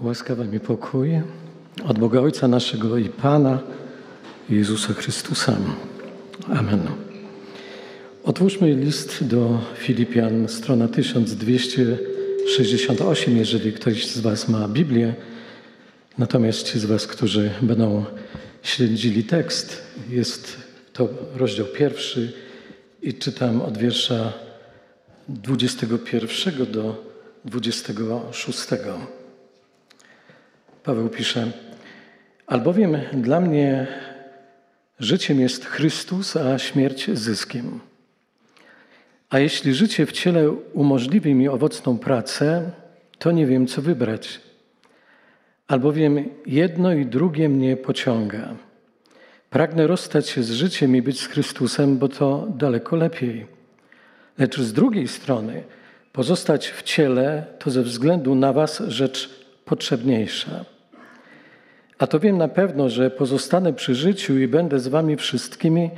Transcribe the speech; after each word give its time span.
Łaskawa 0.00 0.44
mi 0.44 0.60
pokój 0.60 1.20
od 1.84 1.98
Boga 1.98 2.20
Ojca 2.20 2.48
naszego 2.48 2.98
i 2.98 3.08
Pana 3.08 3.58
Jezusa 4.50 4.94
Chrystusa. 4.94 5.56
Amen. 6.48 6.80
Otwórzmy 8.24 8.74
list 8.74 9.24
do 9.24 9.60
Filipian, 9.78 10.48
strona 10.48 10.88
1268, 10.88 13.36
jeżeli 13.36 13.72
ktoś 13.72 14.06
z 14.06 14.20
Was 14.20 14.48
ma 14.48 14.68
Biblię. 14.68 15.14
Natomiast 16.18 16.72
ci 16.72 16.78
z 16.78 16.84
Was, 16.84 17.06
którzy 17.06 17.50
będą 17.62 18.04
śledzili 18.62 19.24
tekst, 19.24 19.82
jest 20.10 20.56
to 20.92 21.08
rozdział 21.36 21.66
pierwszy 21.66 22.32
i 23.02 23.14
czytam 23.14 23.62
od 23.62 23.78
wiersza 23.78 24.32
21 25.28 26.72
do 26.72 27.04
26. 27.44 28.68
Paweł 30.88 31.08
pisze: 31.08 31.52
Albowiem 32.46 32.96
dla 33.12 33.40
mnie 33.40 33.86
życiem 34.98 35.40
jest 35.40 35.64
Chrystus, 35.64 36.36
a 36.36 36.58
śmierć 36.58 37.10
zyskiem. 37.12 37.80
A 39.30 39.38
jeśli 39.38 39.74
życie 39.74 40.06
w 40.06 40.12
ciele 40.12 40.50
umożliwi 40.50 41.34
mi 41.34 41.48
owocną 41.48 41.98
pracę, 41.98 42.70
to 43.18 43.30
nie 43.30 43.46
wiem, 43.46 43.66
co 43.66 43.82
wybrać. 43.82 44.40
Albowiem 45.66 46.24
jedno 46.46 46.92
i 46.92 47.06
drugie 47.06 47.48
mnie 47.48 47.76
pociąga. 47.76 48.54
Pragnę 49.50 49.86
rozstać 49.86 50.28
się 50.28 50.42
z 50.42 50.50
życiem 50.50 50.96
i 50.96 51.02
być 51.02 51.20
z 51.20 51.26
Chrystusem, 51.26 51.98
bo 51.98 52.08
to 52.08 52.46
daleko 52.56 52.96
lepiej. 52.96 53.46
Lecz 54.38 54.60
z 54.60 54.72
drugiej 54.72 55.08
strony, 55.08 55.62
pozostać 56.12 56.68
w 56.68 56.82
ciele 56.82 57.46
to 57.58 57.70
ze 57.70 57.82
względu 57.82 58.34
na 58.34 58.52
Was 58.52 58.82
rzecz 58.86 59.30
potrzebniejsza. 59.64 60.77
A 61.98 62.06
to 62.06 62.20
wiem 62.20 62.38
na 62.38 62.48
pewno, 62.48 62.88
że 62.88 63.10
pozostanę 63.10 63.72
przy 63.72 63.94
życiu 63.94 64.38
i 64.38 64.48
będę 64.48 64.80
z 64.80 64.88
Wami 64.88 65.16
wszystkimi, 65.16 65.90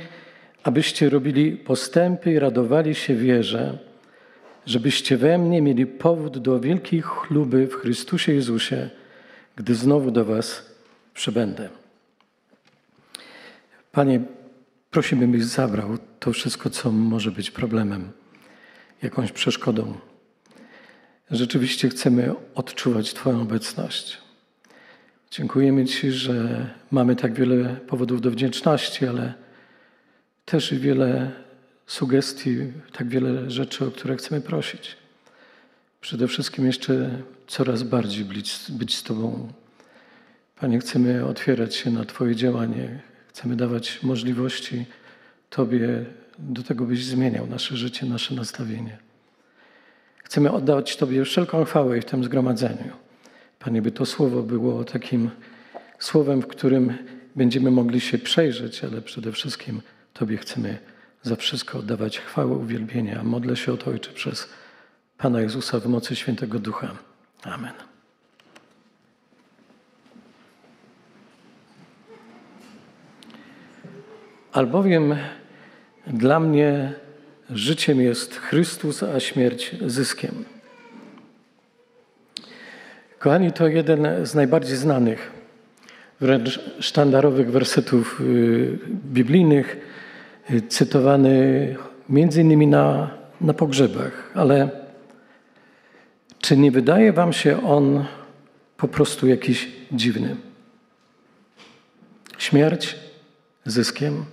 abyście 0.63 1.09
robili 1.09 1.57
postępy 1.57 2.31
i 2.31 2.39
radowali 2.39 2.95
się 2.95 3.15
wierze, 3.15 3.77
żebyście 4.65 5.17
we 5.17 5.37
mnie 5.37 5.61
mieli 5.61 5.85
powód 5.85 6.37
do 6.37 6.59
wielkiej 6.59 7.01
chluby 7.01 7.67
w 7.67 7.73
Chrystusie 7.73 8.33
Jezusie, 8.33 8.89
gdy 9.55 9.75
znowu 9.75 10.11
do 10.11 10.25
Was 10.25 10.65
przybędę. 11.13 11.69
Panie, 13.91 14.21
prosimy, 14.91 15.27
byś 15.27 15.43
zabrał 15.43 15.97
to 16.19 16.33
wszystko, 16.33 16.69
co 16.69 16.91
może 16.91 17.31
być 17.31 17.51
problemem, 17.51 18.11
jakąś 19.03 19.31
przeszkodą. 19.31 19.93
Rzeczywiście 21.31 21.89
chcemy 21.89 22.35
odczuwać 22.55 23.13
Twoją 23.13 23.41
obecność. 23.41 24.17
Dziękujemy 25.31 25.85
Ci, 25.85 26.11
że 26.11 26.67
mamy 26.91 27.15
tak 27.15 27.33
wiele 27.33 27.75
powodów 27.87 28.21
do 28.21 28.31
wdzięczności, 28.31 29.07
ale 29.07 29.33
też 30.45 30.71
i 30.71 30.77
wiele 30.77 31.31
sugestii, 31.87 32.57
tak 32.91 33.07
wiele 33.07 33.51
rzeczy, 33.51 33.85
o 33.85 33.91
które 33.91 34.15
chcemy 34.15 34.41
prosić. 34.41 34.97
Przede 36.01 36.27
wszystkim 36.27 36.65
jeszcze 36.65 37.09
coraz 37.47 37.83
bardziej 37.83 38.25
być, 38.25 38.93
z 38.93 39.03
Tobą. 39.03 39.47
Panie, 40.59 40.79
chcemy 40.79 41.25
otwierać 41.25 41.75
się 41.75 41.91
na 41.91 42.05
Twoje 42.05 42.35
działanie, 42.35 42.99
chcemy 43.27 43.55
dawać 43.55 44.03
możliwości 44.03 44.85
Tobie 45.49 46.05
do 46.39 46.63
tego, 46.63 46.85
byś 46.85 47.05
zmieniał 47.05 47.47
nasze 47.47 47.77
życie, 47.77 48.05
nasze 48.05 48.35
nastawienie. 48.35 48.97
Chcemy 50.23 50.51
oddać 50.51 50.97
Tobie 50.97 51.25
wszelką 51.25 51.65
chwałę 51.65 52.01
w 52.01 52.05
tym 52.05 52.23
zgromadzeniu. 52.23 53.10
Panie, 53.63 53.81
by 53.81 53.91
to 53.91 54.05
słowo 54.05 54.43
było 54.43 54.83
takim 54.83 55.29
słowem, 55.99 56.41
w 56.41 56.47
którym 56.47 56.93
będziemy 57.35 57.71
mogli 57.71 58.01
się 58.01 58.17
przejrzeć, 58.17 58.83
ale 58.83 59.01
przede 59.01 59.31
wszystkim 59.31 59.81
Tobie 60.13 60.37
chcemy 60.37 60.77
za 61.23 61.35
wszystko 61.35 61.79
oddawać 61.79 62.19
chwałę, 62.19 62.51
uwielbienia. 62.51 63.23
Modlę 63.23 63.55
się 63.55 63.73
o 63.73 63.77
to, 63.77 63.91
Ojcze, 63.91 64.11
przez 64.11 64.49
Pana 65.17 65.41
Jezusa 65.41 65.79
w 65.79 65.87
mocy 65.87 66.15
Świętego 66.15 66.59
Ducha. 66.59 66.95
Amen. 67.43 67.73
Albowiem 74.51 75.15
dla 76.07 76.39
mnie 76.39 76.93
życiem 77.49 78.01
jest 78.01 78.35
Chrystus, 78.35 79.03
a 79.03 79.19
śmierć 79.19 79.75
zyskiem. 79.85 80.45
Kochani, 83.21 83.51
to 83.51 83.67
jeden 83.67 84.25
z 84.25 84.35
najbardziej 84.35 84.77
znanych, 84.77 85.31
wręcz 86.21 86.59
sztandarowych 86.79 87.51
wersetów 87.51 88.21
y, 88.21 88.79
biblijnych, 88.89 89.77
y, 90.51 90.61
cytowany 90.61 91.75
między 92.09 92.41
innymi 92.41 92.67
na, 92.67 93.11
na 93.41 93.53
pogrzebach. 93.53 94.31
Ale 94.35 94.69
czy 96.39 96.57
nie 96.57 96.71
wydaje 96.71 97.13
Wam 97.13 97.33
się 97.33 97.63
on 97.67 98.05
po 98.77 98.87
prostu 98.87 99.27
jakiś 99.27 99.69
dziwny? 99.91 100.35
Śmierć 102.37 102.95
zyskiem, 103.65 104.25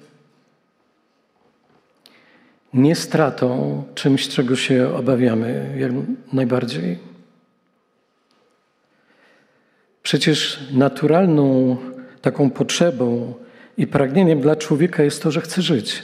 nie 2.74 2.94
stratą, 2.94 3.84
czymś, 3.94 4.28
czego 4.28 4.56
się 4.56 4.94
obawiamy 4.94 5.74
jak 5.78 5.92
najbardziej. 6.32 7.07
Przecież 10.08 10.60
naturalną 10.72 11.76
taką 12.22 12.50
potrzebą 12.50 13.34
i 13.76 13.86
pragnieniem 13.86 14.40
dla 14.40 14.56
człowieka 14.56 15.02
jest 15.02 15.22
to, 15.22 15.30
że 15.30 15.40
chce 15.40 15.62
żyć. 15.62 16.02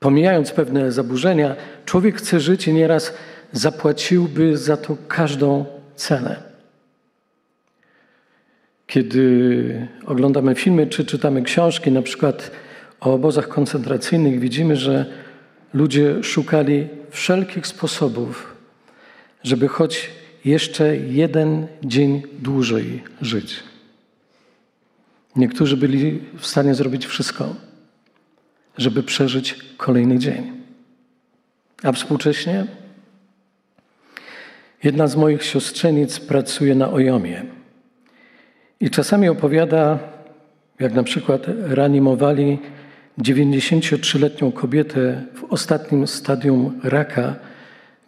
Pomijając 0.00 0.52
pewne 0.52 0.92
zaburzenia, 0.92 1.56
człowiek 1.84 2.16
chce 2.16 2.40
żyć 2.40 2.68
i 2.68 2.72
nieraz 2.72 3.14
zapłaciłby 3.52 4.56
za 4.56 4.76
to 4.76 4.96
każdą 5.08 5.64
cenę. 5.96 6.42
Kiedy 8.86 9.88
oglądamy 10.06 10.54
filmy 10.54 10.86
czy 10.86 11.04
czytamy 11.04 11.42
książki, 11.42 11.92
na 11.92 12.02
przykład 12.02 12.50
o 13.00 13.12
obozach 13.12 13.48
koncentracyjnych, 13.48 14.40
widzimy, 14.40 14.76
że 14.76 15.06
ludzie 15.74 16.22
szukali 16.22 16.88
wszelkich 17.10 17.66
sposobów, 17.66 18.56
żeby 19.42 19.68
choć 19.68 20.17
jeszcze 20.44 20.96
jeden 20.96 21.66
dzień 21.84 22.22
dłużej 22.38 23.02
żyć. 23.20 23.56
Niektórzy 25.36 25.76
byli 25.76 26.20
w 26.38 26.46
stanie 26.46 26.74
zrobić 26.74 27.06
wszystko, 27.06 27.54
żeby 28.78 29.02
przeżyć 29.02 29.56
kolejny 29.76 30.18
dzień. 30.18 30.52
A 31.82 31.92
współcześnie 31.92 32.66
jedna 34.84 35.06
z 35.06 35.16
moich 35.16 35.44
siostrzenic 35.44 36.20
pracuje 36.20 36.74
na 36.74 36.90
Ojomie 36.90 37.44
i 38.80 38.90
czasami 38.90 39.28
opowiada, 39.28 39.98
jak 40.80 40.92
na 40.92 41.02
przykład 41.02 41.42
reanimowali 41.46 42.58
93-letnią 43.18 44.52
kobietę 44.52 45.24
w 45.34 45.44
ostatnim 45.44 46.06
stadium 46.06 46.80
raka, 46.82 47.36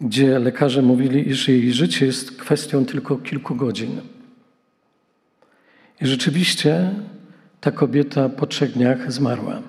gdzie 0.00 0.38
lekarze 0.38 0.82
mówili, 0.82 1.28
iż 1.28 1.48
jej 1.48 1.72
życie 1.72 2.06
jest 2.06 2.36
kwestią 2.36 2.86
tylko 2.86 3.16
kilku 3.16 3.54
godzin. 3.54 4.00
I 6.00 6.06
rzeczywiście 6.06 6.94
ta 7.60 7.70
kobieta 7.70 8.28
po 8.28 8.46
trzech 8.46 8.72
dniach 8.72 9.12
zmarła. 9.12 9.62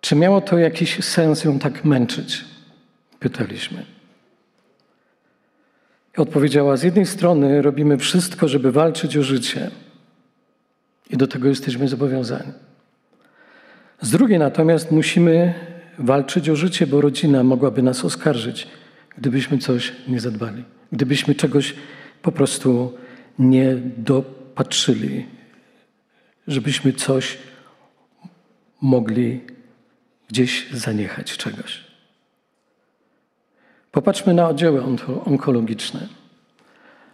Czy 0.00 0.16
miało 0.16 0.40
to 0.40 0.58
jakiś 0.58 1.04
sens 1.04 1.44
ją 1.44 1.58
tak 1.58 1.84
męczyć? 1.84 2.44
Pytaliśmy. 3.18 3.84
I 6.18 6.20
odpowiedziała: 6.20 6.76
Z 6.76 6.82
jednej 6.82 7.06
strony 7.06 7.62
robimy 7.62 7.98
wszystko, 7.98 8.48
żeby 8.48 8.72
walczyć 8.72 9.16
o 9.16 9.22
życie, 9.22 9.70
i 11.10 11.16
do 11.16 11.26
tego 11.26 11.48
jesteśmy 11.48 11.88
zobowiązani. 11.88 12.52
Z 14.00 14.10
drugiej 14.10 14.38
natomiast 14.38 14.90
musimy 14.90 15.54
walczyć 16.00 16.48
o 16.48 16.56
życie, 16.56 16.86
bo 16.86 17.00
rodzina 17.00 17.42
mogłaby 17.44 17.82
nas 17.82 18.04
oskarżyć, 18.04 18.66
gdybyśmy 19.18 19.58
coś 19.58 19.92
nie 20.08 20.20
zadbali, 20.20 20.64
gdybyśmy 20.92 21.34
czegoś 21.34 21.74
po 22.22 22.32
prostu 22.32 22.98
nie 23.38 23.76
dopatrzyli, 23.96 25.26
żebyśmy 26.46 26.92
coś 26.92 27.38
mogli 28.82 29.40
gdzieś 30.28 30.70
zaniechać 30.72 31.36
czegoś. 31.36 31.84
Popatrzmy 33.92 34.34
na 34.34 34.48
oddziały 34.48 34.82
onkologiczne. 35.24 36.06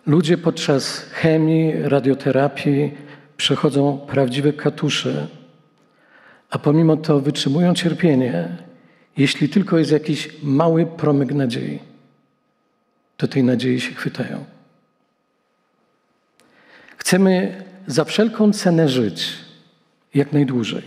Ludzie 0.06 0.38
podczas 0.38 0.98
chemii, 0.98 1.72
radioterapii 1.82 2.92
przechodzą 3.36 3.98
prawdziwe 3.98 4.52
katusze, 4.52 5.26
a 6.50 6.58
pomimo 6.58 6.96
to 6.96 7.20
wytrzymują 7.20 7.74
cierpienie 7.74 8.66
jeśli 9.16 9.48
tylko 9.48 9.78
jest 9.78 9.90
jakiś 9.90 10.28
mały 10.42 10.86
promyk 10.86 11.32
nadziei, 11.32 11.78
to 13.16 13.28
tej 13.28 13.44
nadziei 13.44 13.80
się 13.80 13.94
chwytają. 13.94 14.44
Chcemy 16.96 17.64
za 17.86 18.04
wszelką 18.04 18.52
cenę 18.52 18.88
żyć 18.88 19.32
jak 20.14 20.32
najdłużej. 20.32 20.82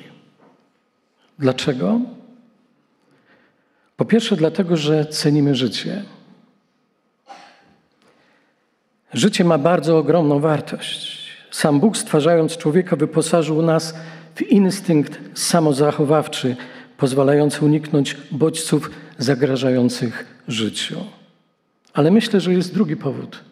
Dlaczego? 1.39 2.01
Po 3.97 4.05
pierwsze, 4.05 4.35
dlatego, 4.35 4.77
że 4.77 5.05
cenimy 5.05 5.55
życie. 5.55 6.03
Życie 9.13 9.43
ma 9.43 9.57
bardzo 9.57 9.97
ogromną 9.97 10.39
wartość. 10.39 11.29
Sam 11.51 11.79
Bóg, 11.79 11.97
stwarzając 11.97 12.57
człowieka, 12.57 12.95
wyposażył 12.95 13.61
nas 13.61 13.95
w 14.35 14.41
instynkt 14.41 15.19
samozachowawczy, 15.33 16.55
pozwalający 16.99 17.65
uniknąć 17.65 18.17
bodźców 18.31 18.91
zagrażających 19.17 20.43
życiu. 20.47 21.05
Ale 21.93 22.11
myślę, 22.11 22.39
że 22.41 22.53
jest 22.53 22.73
drugi 22.73 22.95
powód. 22.95 23.43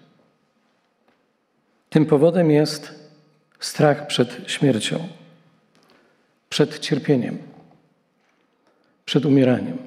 Tym 1.90 2.06
powodem 2.06 2.52
jest 2.52 2.96
strach 3.60 4.08
przed 4.08 4.38
śmiercią, 4.48 5.08
przed 6.50 6.80
cierpieniem, 6.80 7.38
przed 9.06 9.26
umieraniem. 9.26 9.78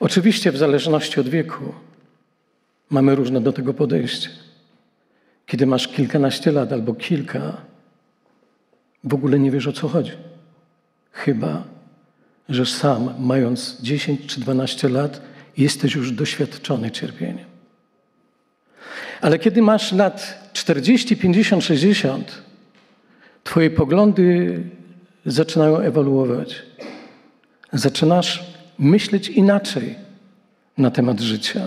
Oczywiście, 0.00 0.52
w 0.52 0.56
zależności 0.56 1.20
od 1.20 1.28
wieku, 1.28 1.74
mamy 2.90 3.14
różne 3.14 3.40
do 3.40 3.52
tego 3.52 3.74
podejście. 3.74 4.28
Kiedy 5.46 5.66
masz 5.66 5.88
kilkanaście 5.88 6.52
lat 6.52 6.72
albo 6.72 6.94
kilka, 6.94 7.56
w 9.04 9.14
ogóle 9.14 9.38
nie 9.38 9.50
wiesz 9.50 9.66
o 9.66 9.72
co 9.72 9.88
chodzi. 9.88 10.12
Chyba, 11.14 11.64
że 12.48 12.66
sam, 12.66 13.14
mając 13.18 13.80
10 13.80 14.26
czy 14.26 14.40
12 14.40 14.88
lat, 14.88 15.20
jesteś 15.56 15.94
już 15.94 16.12
doświadczony 16.12 16.90
cierpieniem. 16.90 17.46
Ale 19.20 19.38
kiedy 19.38 19.62
masz 19.62 19.92
lat 19.92 20.50
40, 20.52 21.16
50, 21.16 21.64
60, 21.64 22.42
Twoje 23.44 23.70
poglądy 23.70 24.60
zaczynają 25.26 25.78
ewoluować. 25.78 26.62
Zaczynasz 27.72 28.44
myśleć 28.78 29.28
inaczej 29.28 29.94
na 30.78 30.90
temat 30.90 31.20
życia, 31.20 31.66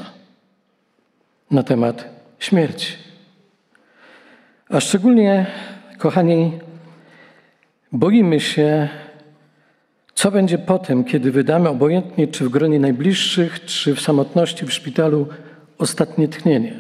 na 1.51 1.63
temat 1.63 2.05
śmierci. 2.39 2.93
A 4.69 4.79
szczególnie, 4.79 5.45
kochani, 5.97 6.59
boimy 7.91 8.39
się, 8.39 8.89
co 10.17 10.31
będzie 10.31 10.57
potem, 10.57 11.03
kiedy 11.03 11.31
wydamy 11.31 11.69
obojętnie, 11.69 12.27
czy 12.27 12.45
w 12.45 12.49
gronie 12.49 12.79
najbliższych, 12.79 13.65
czy 13.65 13.95
w 13.95 14.01
samotności 14.01 14.65
w 14.65 14.73
szpitalu, 14.73 15.27
ostatnie 15.77 16.27
tchnienie. 16.27 16.79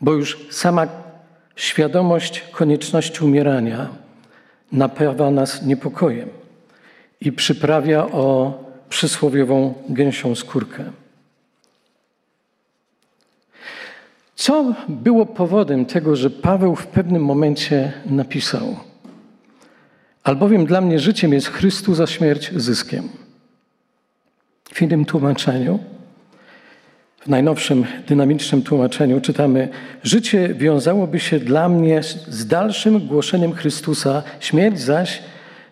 Bo 0.00 0.12
już 0.12 0.46
sama 0.50 0.88
świadomość 1.56 2.40
konieczności 2.40 3.24
umierania 3.24 3.88
napawa 4.72 5.30
nas 5.30 5.62
niepokojem 5.62 6.28
i 7.20 7.32
przyprawia 7.32 8.06
o 8.06 8.54
przysłowiową 8.88 9.74
gęsią 9.88 10.34
skórkę. 10.34 10.84
Co 14.34 14.74
było 14.88 15.26
powodem 15.26 15.86
tego, 15.86 16.16
że 16.16 16.30
Paweł 16.30 16.76
w 16.76 16.86
pewnym 16.86 17.24
momencie 17.24 17.92
napisał: 18.06 18.76
Albowiem 20.24 20.66
dla 20.66 20.80
mnie 20.80 20.98
życiem 20.98 21.32
jest 21.32 21.46
Chrystus, 21.46 22.00
a 22.00 22.06
śmierć 22.06 22.52
zyskiem. 22.56 23.08
W 24.74 24.82
innym 24.82 25.04
tłumaczeniu, 25.04 25.78
w 27.20 27.26
najnowszym 27.28 27.84
dynamicznym 28.08 28.62
tłumaczeniu 28.62 29.20
czytamy: 29.20 29.68
Życie 30.02 30.54
wiązałoby 30.54 31.20
się 31.20 31.38
dla 31.38 31.68
mnie 31.68 32.02
z 32.28 32.46
dalszym 32.46 33.06
głoszeniem 33.06 33.52
Chrystusa, 33.52 34.22
śmierć 34.40 34.80
zaś, 34.80 35.22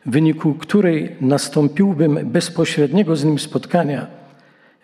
w 0.06 0.10
wyniku 0.10 0.54
której 0.54 1.16
nastąpiłbym 1.20 2.30
bezpośredniego 2.30 3.16
z 3.16 3.24
nim 3.24 3.38
spotkania, 3.38 4.06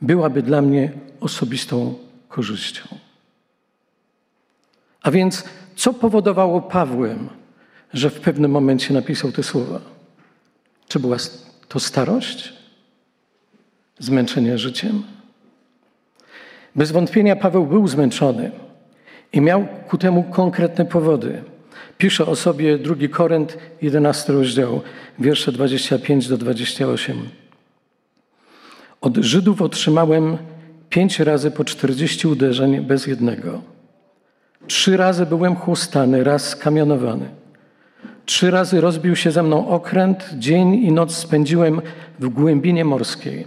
byłaby 0.00 0.42
dla 0.42 0.62
mnie 0.62 0.92
osobistą 1.20 1.94
korzyścią. 2.28 2.82
A 5.02 5.10
więc, 5.10 5.44
co 5.76 5.94
powodowało 5.94 6.60
Pawłem, 6.60 7.28
że 7.94 8.10
w 8.10 8.20
pewnym 8.20 8.50
momencie 8.50 8.94
napisał 8.94 9.32
te 9.32 9.42
słowa? 9.42 9.80
Czy 10.88 11.00
była 11.00 11.16
to 11.68 11.80
starość? 11.80 12.52
Zmęczenie 13.98 14.58
życiem? 14.58 15.02
Bez 16.76 16.92
wątpienia 16.92 17.36
Paweł 17.36 17.66
był 17.66 17.88
zmęczony 17.88 18.50
i 19.32 19.40
miał 19.40 19.66
ku 19.88 19.98
temu 19.98 20.22
konkretne 20.22 20.84
powody. 20.84 21.42
Pisze 21.98 22.26
o 22.26 22.36
sobie 22.36 22.78
2 22.78 22.94
Korynth, 23.10 23.56
11 23.82 24.32
rozdział, 24.32 24.80
wiersze 25.18 25.52
25 25.52 26.28
do 26.28 26.36
28. 26.36 27.28
Od 29.00 29.16
Żydów 29.16 29.62
otrzymałem 29.62 30.38
pięć 30.90 31.18
razy 31.20 31.50
po 31.50 31.64
40 31.64 32.28
uderzeń 32.28 32.80
bez 32.80 33.06
jednego. 33.06 33.62
Trzy 34.66 34.96
razy 34.96 35.26
byłem 35.26 35.56
chłostany, 35.56 36.24
raz 36.24 36.48
skamienowany. 36.48 37.43
Trzy 38.26 38.50
razy 38.50 38.80
rozbił 38.80 39.16
się 39.16 39.30
ze 39.30 39.42
mną 39.42 39.68
okręt, 39.68 40.30
dzień 40.38 40.74
i 40.74 40.92
noc 40.92 41.16
spędziłem 41.16 41.82
w 42.20 42.28
głębinie 42.28 42.84
morskiej. 42.84 43.46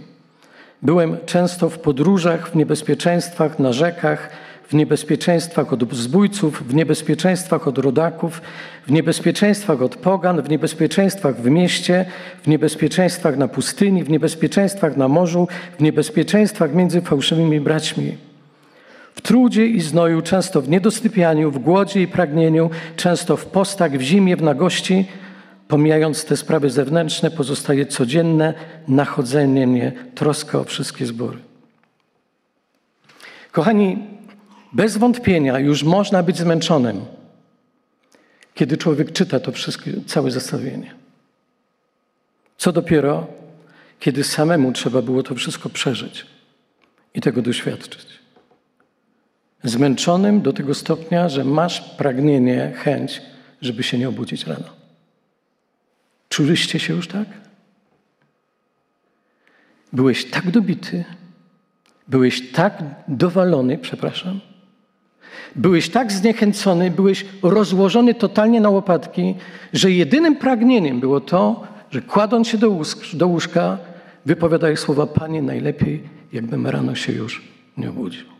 Byłem 0.82 1.16
często 1.26 1.70
w 1.70 1.78
podróżach, 1.78 2.50
w 2.50 2.56
niebezpieczeństwach, 2.56 3.58
na 3.58 3.72
rzekach, 3.72 4.30
w 4.68 4.74
niebezpieczeństwach 4.74 5.72
od 5.72 5.94
zbójców, 5.94 6.68
w 6.68 6.74
niebezpieczeństwach 6.74 7.68
od 7.68 7.78
rodaków, 7.78 8.42
w 8.86 8.92
niebezpieczeństwach 8.92 9.82
od 9.82 9.96
pogan, 9.96 10.42
w 10.42 10.48
niebezpieczeństwach 10.48 11.36
w 11.36 11.50
mieście, 11.50 12.04
w 12.42 12.48
niebezpieczeństwach 12.48 13.36
na 13.36 13.48
pustyni, 13.48 14.04
w 14.04 14.10
niebezpieczeństwach 14.10 14.96
na 14.96 15.08
morzu, 15.08 15.48
w 15.78 15.82
niebezpieczeństwach 15.82 16.74
między 16.74 17.00
fałszywymi 17.00 17.60
braćmi. 17.60 18.27
W 19.18 19.20
trudzie 19.20 19.66
i 19.66 19.80
znoju, 19.80 20.22
często 20.22 20.62
w 20.62 20.68
niedosypianiu, 20.68 21.50
w 21.50 21.58
głodzie 21.58 22.02
i 22.02 22.08
pragnieniu, 22.08 22.70
często 22.96 23.36
w 23.36 23.46
postach, 23.46 23.92
w 23.92 24.00
zimie, 24.00 24.36
w 24.36 24.42
nagości, 24.42 25.06
pomijając 25.68 26.24
te 26.24 26.36
sprawy 26.36 26.70
zewnętrzne, 26.70 27.30
pozostaje 27.30 27.86
codzienne 27.86 28.54
nachodzenie 28.88 29.66
mnie, 29.66 29.92
troska 30.14 30.58
o 30.58 30.64
wszystkie 30.64 31.06
zbory. 31.06 31.38
Kochani, 33.52 33.98
bez 34.72 34.96
wątpienia 34.96 35.58
już 35.58 35.82
można 35.82 36.22
być 36.22 36.38
zmęczonym, 36.38 37.00
kiedy 38.54 38.76
człowiek 38.76 39.12
czyta 39.12 39.40
to 39.40 39.52
wszystkie, 39.52 39.92
całe 40.06 40.30
zestawienie. 40.30 40.94
Co 42.58 42.72
dopiero, 42.72 43.26
kiedy 44.00 44.24
samemu 44.24 44.72
trzeba 44.72 45.02
było 45.02 45.22
to 45.22 45.34
wszystko 45.34 45.68
przeżyć 45.68 46.26
i 47.14 47.20
tego 47.20 47.42
doświadczyć. 47.42 48.17
Zmęczonym 49.64 50.40
do 50.40 50.52
tego 50.52 50.74
stopnia, 50.74 51.28
że 51.28 51.44
masz 51.44 51.80
pragnienie, 51.80 52.72
chęć, 52.76 53.22
żeby 53.62 53.82
się 53.82 53.98
nie 53.98 54.08
obudzić 54.08 54.46
rano. 54.46 54.68
Czuliście 56.28 56.78
się 56.78 56.94
już 56.94 57.08
tak? 57.08 57.26
Byłeś 59.92 60.30
tak 60.30 60.50
dobity, 60.50 61.04
byłeś 62.08 62.52
tak 62.52 62.82
dowalony, 63.08 63.78
przepraszam, 63.78 64.40
byłeś 65.56 65.88
tak 65.88 66.12
zniechęcony, 66.12 66.90
byłeś 66.90 67.26
rozłożony 67.42 68.14
totalnie 68.14 68.60
na 68.60 68.70
łopatki, 68.70 69.34
że 69.72 69.90
jedynym 69.90 70.36
pragnieniem 70.36 71.00
było 71.00 71.20
to, 71.20 71.66
że 71.90 72.02
kładąc 72.02 72.48
się 72.48 72.58
do, 72.58 72.70
łóżka, 72.70 73.00
do 73.14 73.26
łóżka 73.26 73.78
wypowiadaj 74.26 74.76
słowa 74.76 75.06
Panie 75.06 75.42
najlepiej, 75.42 76.02
jakbym 76.32 76.66
rano 76.66 76.94
się 76.94 77.12
już 77.12 77.42
nie 77.76 77.90
obudził. 77.90 78.37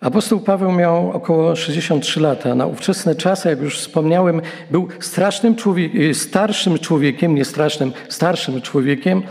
Apostoł 0.00 0.40
Paweł 0.40 0.72
miał 0.72 1.10
około 1.10 1.56
63 1.56 2.20
lata. 2.20 2.54
Na 2.54 2.66
ówczesne 2.66 3.14
czasy, 3.14 3.48
jak 3.48 3.60
już 3.60 3.78
wspomniałem, 3.78 4.40
był 4.70 4.88
strasznym 5.00 5.56
człowiek, 5.56 5.94
y, 5.94 6.14
starszym 6.14 6.78
człowiekiem, 6.78 7.34
nie 7.34 7.44
strasznym, 7.44 7.92
starszym 8.08 8.60
człowiekiem, 8.60 9.22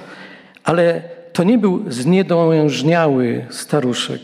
ale 0.64 1.02
to 1.34 1.44
nie 1.44 1.58
był 1.58 1.92
zniedojężniały 1.92 3.46
staruszek. 3.50 4.22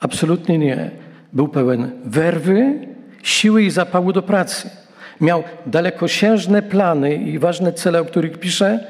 Absolutnie 0.00 0.58
nie. 0.58 0.90
Był 1.32 1.48
pełen 1.48 1.90
werwy, 2.04 2.88
siły 3.22 3.62
i 3.62 3.70
zapału 3.70 4.12
do 4.12 4.22
pracy. 4.22 4.70
Miał 5.20 5.44
dalekosiężne 5.66 6.62
plany 6.62 7.14
i 7.14 7.38
ważne 7.38 7.72
cele, 7.72 8.00
o 8.00 8.04
których 8.04 8.38
pisze. 8.38 8.86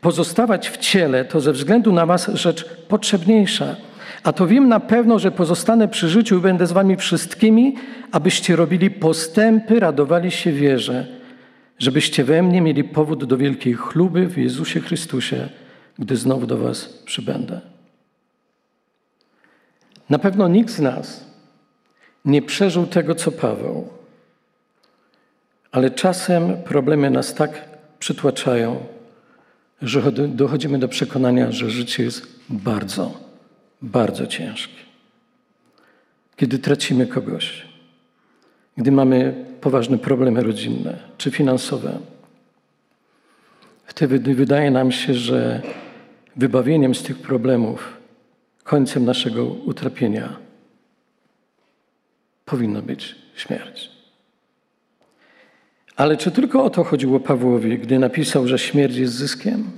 Pozostawać 0.00 0.68
w 0.68 0.76
ciele 0.76 1.24
to 1.24 1.40
ze 1.40 1.52
względu 1.52 1.92
na 1.92 2.06
Was 2.06 2.30
rzecz 2.34 2.64
potrzebniejsza– 2.88 3.76
a 4.22 4.32
to 4.32 4.46
wiem 4.46 4.68
na 4.68 4.80
pewno, 4.80 5.18
że 5.18 5.30
pozostanę 5.30 5.88
przy 5.88 6.08
życiu 6.08 6.38
i 6.38 6.40
będę 6.40 6.66
z 6.66 6.72
wami 6.72 6.96
wszystkimi, 6.96 7.76
abyście 8.12 8.56
robili 8.56 8.90
postępy, 8.90 9.80
radowali 9.80 10.30
się 10.30 10.52
wierze, 10.52 11.06
żebyście 11.78 12.24
we 12.24 12.42
mnie 12.42 12.60
mieli 12.60 12.84
powód 12.84 13.24
do 13.24 13.36
wielkiej 13.36 13.74
chluby 13.74 14.26
w 14.26 14.38
Jezusie 14.38 14.80
Chrystusie, 14.80 15.48
gdy 15.98 16.16
znowu 16.16 16.46
do 16.46 16.58
was 16.58 17.02
przybędę. 17.04 17.60
Na 20.10 20.18
pewno 20.18 20.48
nikt 20.48 20.70
z 20.70 20.80
nas 20.80 21.24
nie 22.24 22.42
przeżył 22.42 22.86
tego, 22.86 23.14
co 23.14 23.32
Paweł, 23.32 23.88
ale 25.72 25.90
czasem 25.90 26.56
problemy 26.62 27.10
nas 27.10 27.34
tak 27.34 27.68
przytłaczają, 27.98 28.86
że 29.82 30.12
dochodzimy 30.12 30.78
do 30.78 30.88
przekonania, 30.88 31.52
że 31.52 31.70
życie 31.70 32.02
jest 32.02 32.26
bardzo, 32.48 33.29
bardzo 33.82 34.26
ciężkie. 34.26 34.80
Kiedy 36.36 36.58
tracimy 36.58 37.06
kogoś, 37.06 37.66
gdy 38.76 38.92
mamy 38.92 39.44
poważne 39.60 39.98
problemy 39.98 40.42
rodzinne 40.42 40.98
czy 41.18 41.30
finansowe, 41.30 41.98
wtedy 43.86 44.34
wydaje 44.34 44.70
nam 44.70 44.92
się, 44.92 45.14
że 45.14 45.62
wybawieniem 46.36 46.94
z 46.94 47.02
tych 47.02 47.18
problemów, 47.18 47.96
końcem 48.64 49.04
naszego 49.04 49.44
utrapienia 49.44 50.36
powinna 52.44 52.82
być 52.82 53.14
śmierć. 53.36 53.90
Ale 55.96 56.16
czy 56.16 56.30
tylko 56.30 56.64
o 56.64 56.70
to 56.70 56.84
chodziło 56.84 57.20
Pawłowi, 57.20 57.78
gdy 57.78 57.98
napisał, 57.98 58.48
że 58.48 58.58
śmierć 58.58 58.96
jest 58.96 59.14
zyskiem? 59.14 59.70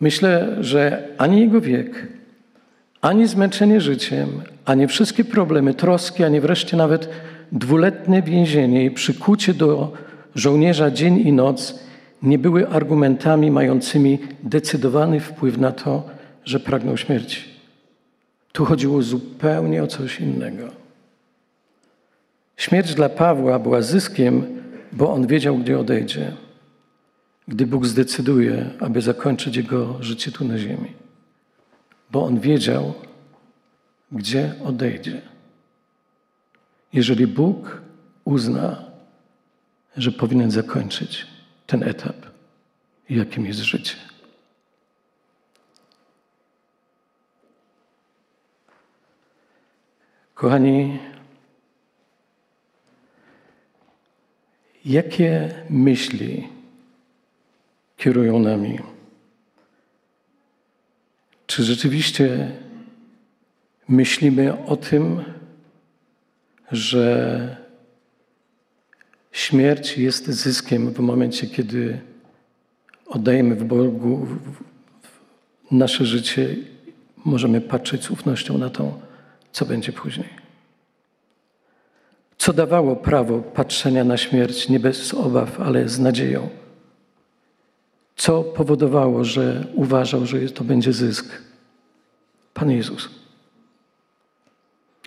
Myślę, 0.00 0.56
że 0.60 1.08
ani 1.18 1.40
jego 1.40 1.60
wiek, 1.60 2.06
ani 3.00 3.26
zmęczenie 3.26 3.80
życiem, 3.80 4.28
ani 4.64 4.86
wszystkie 4.86 5.24
problemy, 5.24 5.74
troski, 5.74 6.24
ani 6.24 6.40
wreszcie 6.40 6.76
nawet 6.76 7.08
dwuletnie 7.52 8.22
więzienie 8.22 8.84
i 8.84 8.90
przykucie 8.90 9.54
do 9.54 9.92
żołnierza 10.34 10.90
dzień 10.90 11.18
i 11.18 11.32
noc 11.32 11.78
nie 12.22 12.38
były 12.38 12.68
argumentami 12.68 13.50
mającymi 13.50 14.18
decydowany 14.42 15.20
wpływ 15.20 15.58
na 15.58 15.72
to, 15.72 16.10
że 16.44 16.60
pragnął 16.60 16.96
śmierci. 16.96 17.44
Tu 18.52 18.64
chodziło 18.64 19.02
zupełnie 19.02 19.82
o 19.82 19.86
coś 19.86 20.20
innego. 20.20 20.68
Śmierć 22.56 22.94
dla 22.94 23.08
Pawła 23.08 23.58
była 23.58 23.82
zyskiem, 23.82 24.42
bo 24.92 25.12
on 25.12 25.26
wiedział, 25.26 25.58
gdzie 25.58 25.78
odejdzie, 25.78 26.32
gdy 27.48 27.66
Bóg 27.66 27.86
zdecyduje, 27.86 28.70
aby 28.80 29.02
zakończyć 29.02 29.56
jego 29.56 30.02
życie 30.02 30.32
tu 30.32 30.44
na 30.44 30.58
ziemi. 30.58 30.92
Bo 32.10 32.24
on 32.24 32.40
wiedział, 32.40 32.94
gdzie 34.12 34.54
odejdzie. 34.64 35.22
Jeżeli 36.92 37.26
Bóg 37.26 37.82
uzna, 38.24 38.84
że 39.96 40.12
powinien 40.12 40.50
zakończyć 40.50 41.26
ten 41.66 41.82
etap, 41.82 42.16
jakim 43.10 43.46
jest 43.46 43.60
życie. 43.60 43.96
Kochani, 50.34 50.98
jakie 54.84 55.64
myśli 55.70 56.57
kierują 57.98 58.38
nami? 58.38 58.78
Czy 61.46 61.64
rzeczywiście 61.64 62.52
myślimy 63.88 64.64
o 64.66 64.76
tym, 64.76 65.24
że 66.72 67.56
śmierć 69.32 69.98
jest 69.98 70.26
zyskiem 70.26 70.90
w 70.90 70.98
momencie, 70.98 71.46
kiedy 71.46 72.00
oddajemy 73.06 73.54
w 73.54 73.64
Bogu 73.64 74.26
nasze 75.70 76.06
życie, 76.06 76.56
możemy 77.24 77.60
patrzeć 77.60 78.04
z 78.04 78.10
ufnością 78.10 78.58
na 78.58 78.70
to, 78.70 78.98
co 79.52 79.66
będzie 79.66 79.92
później. 79.92 80.28
Co 82.38 82.52
dawało 82.52 82.96
prawo 82.96 83.38
patrzenia 83.38 84.04
na 84.04 84.16
śmierć 84.16 84.68
nie 84.68 84.80
bez 84.80 85.14
obaw, 85.14 85.60
ale 85.60 85.88
z 85.88 85.98
nadzieją? 85.98 86.48
Co 88.18 88.42
powodowało, 88.42 89.24
że 89.24 89.64
uważał, 89.74 90.26
że 90.26 90.40
to 90.40 90.64
będzie 90.64 90.92
zysk? 90.92 91.26
Pan 92.54 92.70
Jezus. 92.70 93.08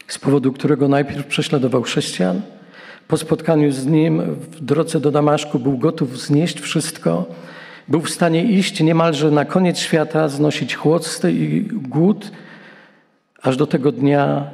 Z 0.08 0.20
powodu 0.20 0.54
którego 0.54 0.88
najpierw 0.88 1.28
prześladował 1.28 1.82
chrześcijan, 1.82 2.42
po 3.08 3.18
spotkaniu 3.18 3.72
z 3.72 3.86
nim 3.86 4.22
w 4.36 4.60
drodze 4.60 5.00
do 5.00 5.12
Damaszku 5.12 5.60
był 5.60 5.78
gotów 5.78 6.20
znieść 6.20 6.60
wszystko, 6.60 7.26
był 7.88 8.02
w 8.02 8.10
stanie 8.10 8.44
iść 8.44 8.80
niemalże 8.80 9.32
na 9.32 9.46
koniec 9.46 9.80
świata, 9.80 10.28
znosić 10.28 10.76
chłodce 10.76 11.32
i 11.32 11.62
głód, 11.72 12.32
aż 13.42 13.58
do 13.58 13.68
tego 13.68 13.92
dnia 13.92 14.52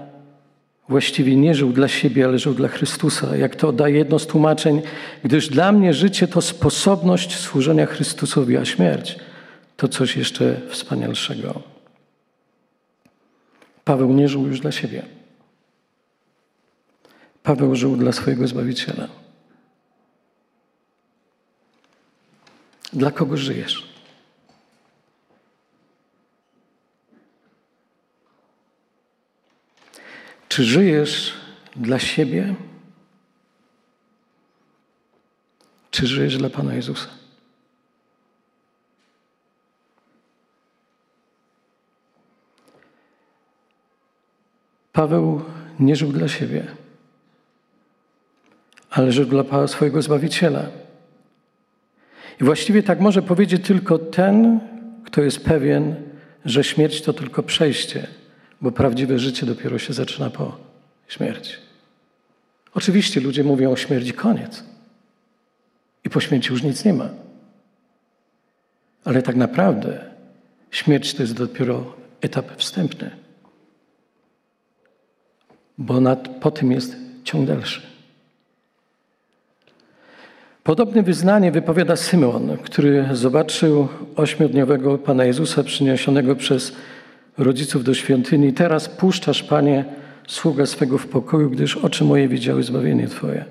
właściwie 0.89 1.36
nie 1.36 1.56
żył 1.56 1.74
dla 1.74 1.88
siebie, 1.88 2.25
ale 2.25 2.39
żył 2.39 2.53
dla 2.53 2.67
Chrystusa. 2.67 3.38
Jak 3.38 3.56
to 3.56 3.72
daje 3.72 3.98
jedno 3.98 4.20
z 4.20 4.27
tłumaczeń, 4.27 4.82
gdyż 5.24 5.50
dla 5.50 5.72
mnie 5.72 5.94
życie 5.94 6.27
to 6.27 6.41
sposobność 6.41 7.36
służenia 7.36 7.86
Chrystusowi, 7.86 8.58
a 8.58 8.65
śmierć 8.65 9.20
to 9.77 9.88
coś 9.88 10.17
jeszcze 10.17 10.62
wspanialszego. 10.70 11.62
Paweł 13.86 14.13
nie 14.13 14.27
żył 14.27 14.48
już 14.48 14.60
dla 14.60 14.72
siebie. 14.72 15.06
Paweł 17.44 17.75
żył 17.75 17.98
dla 17.98 18.12
swojego 18.12 18.48
Zbawiciela. 18.48 19.08
Dla 22.94 23.12
kogo 23.12 23.38
żyjesz? 23.38 23.87
Czy 30.48 30.63
żyjesz 30.63 31.34
dla 31.75 32.00
siebie? 32.00 32.56
Czy 35.92 36.08
żyjesz 36.08 36.38
dla 36.38 36.50
Pana 36.50 36.74
Jezusa? 36.74 37.08
Paweł 44.94 45.42
nie 45.80 45.96
żył 45.96 46.12
dla 46.12 46.27
siebie, 46.27 46.68
ale 48.89 49.12
żył 49.12 49.25
dla 49.25 49.68
swojego 49.68 50.01
Zbawiciela. 50.01 50.66
I 52.42 52.44
właściwie 52.44 52.84
tak 52.84 53.00
może 53.00 53.22
powiedzieć 53.22 53.66
tylko 53.66 54.00
ten, 54.00 54.60
kto 55.06 55.22
jest 55.22 55.46
pewien, 55.46 55.96
że 56.46 56.63
śmierć 56.63 57.01
to 57.01 57.13
tylko 57.13 57.44
przejście 57.44 58.08
bo 58.61 58.71
prawdziwe 58.71 59.19
życie 59.19 59.45
dopiero 59.45 59.79
się 59.79 59.93
zaczyna 59.93 60.29
po 60.29 60.57
śmierci. 61.07 61.53
Oczywiście 62.73 63.21
ludzie 63.21 63.43
mówią 63.43 63.71
o 63.71 63.77
śmierci 63.77 64.13
koniec 64.13 64.63
i 66.03 66.09
po 66.09 66.19
śmierci 66.19 66.51
już 66.51 66.63
nic 66.63 66.85
nie 66.85 66.93
ma. 66.93 67.09
Ale 69.03 69.21
tak 69.21 69.35
naprawdę 69.35 70.05
śmierć 70.71 71.13
to 71.13 71.23
jest 71.23 71.33
dopiero 71.33 71.95
etap 72.21 72.55
wstępny, 72.57 73.11
bo 75.77 76.01
nad, 76.01 76.27
po 76.27 76.51
tym 76.51 76.71
jest 76.71 76.95
ciąg 77.23 77.47
dalszy. 77.47 77.81
Podobne 80.63 81.03
wyznanie 81.03 81.51
wypowiada 81.51 81.95
Symon, 81.95 82.57
który 82.57 83.05
zobaczył 83.13 83.87
ośmiodniowego 84.15 84.97
Pana 84.97 85.25
Jezusa 85.25 85.63
przyniesionego 85.63 86.35
przez 86.35 86.75
rodziców 87.38 87.84
do 87.84 87.94
świątyni. 87.94 88.53
Teraz 88.53 88.89
puszczasz, 88.89 89.44
Panie, 89.44 89.86
sługę 90.27 90.67
swego 90.67 90.98
w 90.98 91.08
pokoju, 91.08 91.50
gdyż 91.50 91.77
oczy 91.77 92.03
moje 92.03 92.27
widziały 92.27 92.63
zbawienie 92.63 93.08
Twoje. 93.08 93.46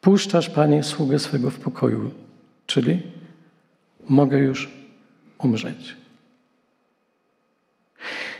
Puszczasz, 0.00 0.50
Panie, 0.50 0.82
sługę 0.82 1.18
swego 1.18 1.50
w 1.50 1.58
pokoju, 1.58 2.10
czyli 2.66 3.02
mogę 4.08 4.38
już 4.38 4.70
umrzeć. 5.38 5.96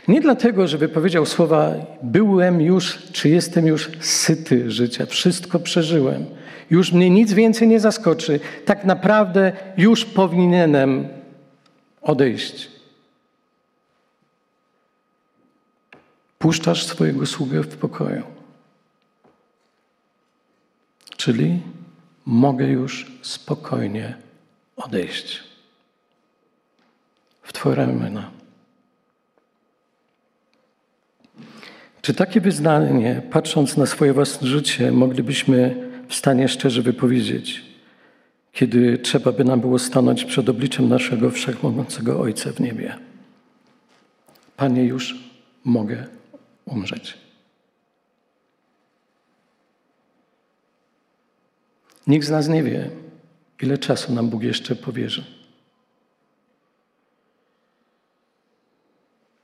Nie 0.07 0.21
dlatego, 0.21 0.67
że 0.67 0.77
wypowiedział 0.77 1.25
słowa 1.25 1.73
byłem 2.03 2.61
już, 2.61 2.97
czy 3.11 3.29
jestem 3.29 3.67
już 3.67 3.89
syty 3.99 4.71
życia, 4.71 5.05
wszystko 5.05 5.59
przeżyłem, 5.59 6.25
już 6.69 6.91
mnie 6.91 7.09
nic 7.09 7.33
więcej 7.33 7.67
nie 7.67 7.79
zaskoczy, 7.79 8.39
tak 8.65 8.85
naprawdę 8.85 9.51
już 9.77 10.05
powinienem 10.05 11.07
odejść. 12.01 12.78
Puszczasz 16.39 16.85
swojego 16.85 17.25
sługę 17.25 17.63
w 17.63 17.77
pokoju. 17.77 18.23
Czyli 21.17 21.59
mogę 22.25 22.65
już 22.65 23.11
spokojnie 23.21 24.17
odejść 24.75 25.43
w 27.43 27.53
Twoje 27.53 27.75
ramiona. 27.75 28.31
Czy 32.01 32.13
takie 32.13 32.41
wyznanie, 32.41 33.21
patrząc 33.31 33.77
na 33.77 33.85
swoje 33.85 34.13
własne 34.13 34.47
życie, 34.47 34.91
moglibyśmy 34.91 35.89
w 36.07 36.15
stanie 36.15 36.47
szczerze 36.47 36.81
wypowiedzieć, 36.81 37.65
kiedy 38.53 38.97
trzeba 38.97 39.31
by 39.31 39.43
nam 39.43 39.61
było 39.61 39.79
stanąć 39.79 40.25
przed 40.25 40.49
obliczem 40.49 40.89
naszego 40.89 41.31
wszechmogącego 41.31 42.19
Ojca 42.19 42.51
w 42.51 42.59
niebie? 42.59 42.97
Panie, 44.57 44.83
już 44.83 45.15
mogę 45.63 46.18
umrzeć. 46.69 47.17
Nikt 52.07 52.25
z 52.25 52.29
nas 52.29 52.47
nie 52.47 52.63
wie, 52.63 52.89
ile 53.61 53.77
czasu 53.77 54.13
nam 54.13 54.29
Bóg 54.29 54.43
jeszcze 54.43 54.75
powierzy. 54.75 55.23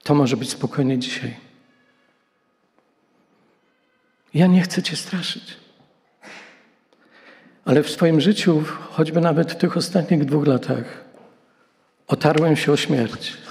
To 0.04 0.16
może 0.16 0.38
być 0.38 0.50
spokojnie 0.50 1.00
dzisiaj. 1.00 1.36
Ja 4.34 4.48
nie 4.48 4.62
chcę 4.62 4.84
Cię 4.84 4.96
straszyć. 4.96 5.58
Ale 7.66 7.84
w 7.84 7.90
swoim 7.90 8.22
życiu, 8.22 8.64
choćby 8.92 9.22
nawet 9.22 9.52
w 9.52 9.58
tych 9.58 9.78
ostatnich 9.78 10.26
dwóch 10.26 10.48
latach, 10.48 11.06
otarłem 12.08 12.56
się 12.56 12.72
o 12.72 12.78
śmierć. 12.78 13.45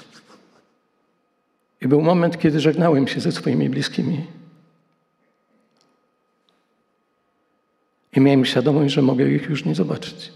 I 1.84 1.88
był 1.88 2.00
moment, 2.00 2.38
kiedy 2.38 2.60
żegnałem 2.60 3.08
się 3.08 3.20
ze 3.20 3.32
swoimi 3.32 3.70
bliskimi. 3.70 4.26
I 8.16 8.20
miałem 8.20 8.44
świadomość, 8.44 8.94
że 8.94 9.02
mogę 9.02 9.28
ich 9.28 9.50
już 9.50 9.64
nie 9.64 9.74
zobaczyć. 9.74 10.32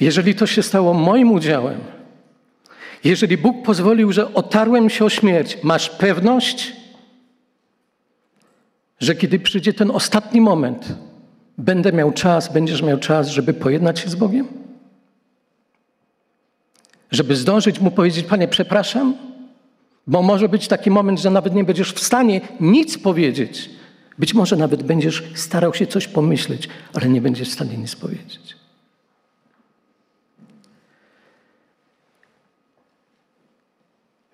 Jeżeli 0.00 0.34
to 0.34 0.46
się 0.46 0.62
stało 0.62 0.94
moim 0.94 1.32
udziałem, 1.32 1.80
jeżeli 3.04 3.36
Bóg 3.36 3.62
pozwolił, 3.62 4.12
że 4.12 4.34
otarłem 4.34 4.90
się 4.90 5.04
o 5.04 5.10
śmierć, 5.10 5.58
masz 5.62 5.90
pewność, 5.90 6.72
że 9.00 9.14
kiedy 9.14 9.38
przyjdzie 9.38 9.72
ten 9.72 9.90
ostatni 9.90 10.40
moment, 10.40 10.96
będę 11.58 11.92
miał 11.92 12.12
czas, 12.12 12.52
będziesz 12.52 12.82
miał 12.82 12.98
czas, 12.98 13.28
żeby 13.28 13.54
pojednać 13.54 14.00
się 14.00 14.10
z 14.10 14.14
Bogiem? 14.14 14.63
Żeby 17.14 17.36
zdążyć 17.36 17.80
mu 17.80 17.90
powiedzieć, 17.90 18.26
Panie, 18.26 18.48
przepraszam, 18.48 19.14
bo 20.06 20.22
może 20.22 20.48
być 20.48 20.68
taki 20.68 20.90
moment, 20.90 21.20
że 21.20 21.30
nawet 21.30 21.54
nie 21.54 21.64
będziesz 21.64 21.92
w 21.92 22.00
stanie 22.00 22.40
nic 22.60 22.98
powiedzieć. 22.98 23.70
Być 24.18 24.34
może 24.34 24.56
nawet 24.56 24.82
będziesz 24.82 25.24
starał 25.34 25.74
się 25.74 25.86
coś 25.86 26.08
pomyśleć, 26.08 26.68
ale 26.94 27.08
nie 27.08 27.20
będziesz 27.20 27.48
w 27.50 27.52
stanie 27.52 27.76
nic 27.76 27.96
powiedzieć. 27.96 28.56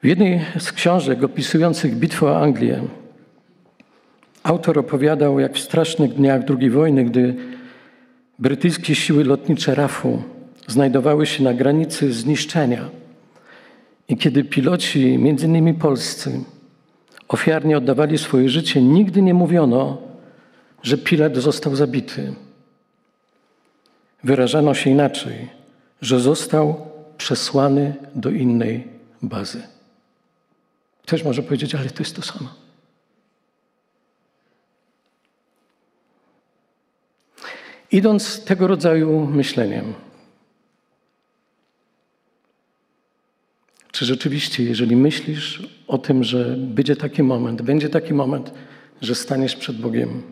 W 0.03 0.07
jednej 0.07 0.41
z 0.59 0.73
książek 0.73 1.23
opisujących 1.25 1.97
bitwę 1.97 2.27
o 2.27 2.43
Anglię 2.43 2.83
autor 4.43 4.79
opowiadał, 4.79 5.41
jak 5.41 5.55
w 5.55 5.61
strasznych 5.61 6.15
dniach 6.15 6.43
II 6.61 6.71
wojny, 6.71 7.05
gdy 7.05 7.37
brytyjskie 8.39 8.95
siły 8.95 9.25
lotnicze 9.25 9.75
RAF-u 9.75 10.40
znajdowały 10.71 11.27
się 11.27 11.43
na 11.43 11.55
granicy 11.55 12.13
zniszczenia 12.13 12.89
i 14.09 14.17
kiedy 14.17 14.45
piloci, 14.45 15.19
między 15.19 15.47
innymi 15.47 15.75
polscy, 15.75 16.41
ofiarnie 17.29 17.79
oddawali 17.79 18.19
swoje 18.19 18.49
życie, 18.49 18.83
nigdy 18.83 19.23
nie 19.23 19.35
mówiono, 19.35 19.99
że 20.83 20.99
pilot 20.99 21.37
został 21.37 21.77
zabity. 21.77 22.35
Wyrażano 24.25 24.75
się 24.75 24.91
inaczej, 24.91 25.49
że 26.03 26.21
został 26.21 26.87
przesłany 27.17 27.95
do 28.15 28.31
innej 28.31 28.89
bazy. 29.23 29.63
Ktoś 31.03 31.25
może 31.25 31.43
powiedzieć, 31.43 31.75
ale 31.75 31.91
to 31.91 32.03
jest 32.03 32.17
to 32.17 32.23
samo. 32.23 32.49
Idąc 37.93 38.45
tego 38.45 38.67
rodzaju 38.67 39.27
myśleniem, 39.27 39.95
czy 43.93 44.05
rzeczywiście, 44.05 44.65
jeżeli 44.65 44.97
myślisz 44.97 45.63
o 45.89 45.99
tym, 45.99 46.25
że 46.25 46.57
będzie 46.59 46.97
taki 46.97 47.23
moment, 47.23 47.63
będzie 47.63 47.89
taki 47.89 48.15
moment, 48.15 48.53
że 49.01 49.15
staniesz 49.15 49.57
przed 49.57 49.77
Bogiem, 49.77 50.23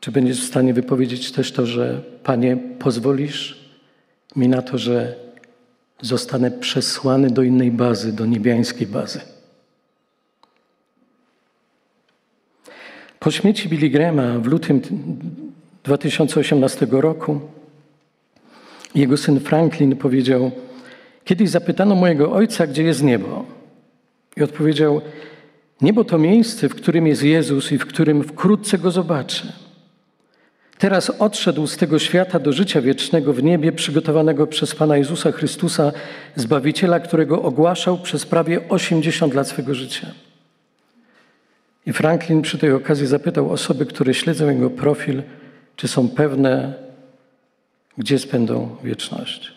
czy 0.00 0.12
będziesz 0.12 0.40
w 0.40 0.46
stanie 0.46 0.74
wypowiedzieć 0.74 1.32
też 1.32 1.52
to, 1.52 1.66
że 1.66 2.02
Panie, 2.24 2.56
pozwolisz 2.78 3.66
mi 4.36 4.48
na 4.48 4.62
to, 4.62 4.78
że 4.78 5.16
zostanę 6.00 6.50
przesłany 6.50 7.30
do 7.30 7.42
innej 7.42 7.70
bazy, 7.70 8.12
do 8.12 8.26
niebiańskiej 8.26 8.86
bazy. 8.86 9.20
Po 13.18 13.30
śmierci 13.30 13.68
Billy 13.68 13.90
Grahama 13.90 14.38
w 14.38 14.46
lutym 14.46 14.80
2018 15.84 16.86
roku 16.90 17.40
jego 18.94 19.16
syn 19.16 19.40
Franklin 19.40 19.96
powiedział: 19.96 20.50
Kiedyś 21.26 21.50
zapytano 21.50 21.94
mojego 21.94 22.32
ojca, 22.32 22.66
gdzie 22.66 22.82
jest 22.82 23.02
niebo. 23.02 23.44
I 24.36 24.42
odpowiedział: 24.42 25.00
Niebo 25.80 26.04
to 26.04 26.18
miejsce, 26.18 26.68
w 26.68 26.74
którym 26.74 27.06
jest 27.06 27.22
Jezus 27.22 27.72
i 27.72 27.78
w 27.78 27.86
którym 27.86 28.22
wkrótce 28.22 28.78
go 28.78 28.90
zobaczę. 28.90 29.52
Teraz 30.78 31.10
odszedł 31.10 31.66
z 31.66 31.76
tego 31.76 31.98
świata 31.98 32.38
do 32.38 32.52
życia 32.52 32.80
wiecznego 32.80 33.32
w 33.32 33.42
niebie, 33.42 33.72
przygotowanego 33.72 34.46
przez 34.46 34.74
Pana 34.74 34.96
Jezusa 34.96 35.32
Chrystusa, 35.32 35.92
Zbawiciela, 36.36 37.00
którego 37.00 37.42
ogłaszał 37.42 37.98
przez 37.98 38.26
prawie 38.26 38.68
80 38.68 39.34
lat 39.34 39.48
swego 39.48 39.74
życia. 39.74 40.06
I 41.86 41.92
Franklin 41.92 42.42
przy 42.42 42.58
tej 42.58 42.72
okazji 42.72 43.06
zapytał 43.06 43.50
osoby, 43.50 43.86
które 43.86 44.14
śledzą 44.14 44.50
jego 44.50 44.70
profil, 44.70 45.22
czy 45.76 45.88
są 45.88 46.08
pewne, 46.08 46.74
gdzie 47.98 48.18
spędzą 48.18 48.76
wieczność. 48.84 49.55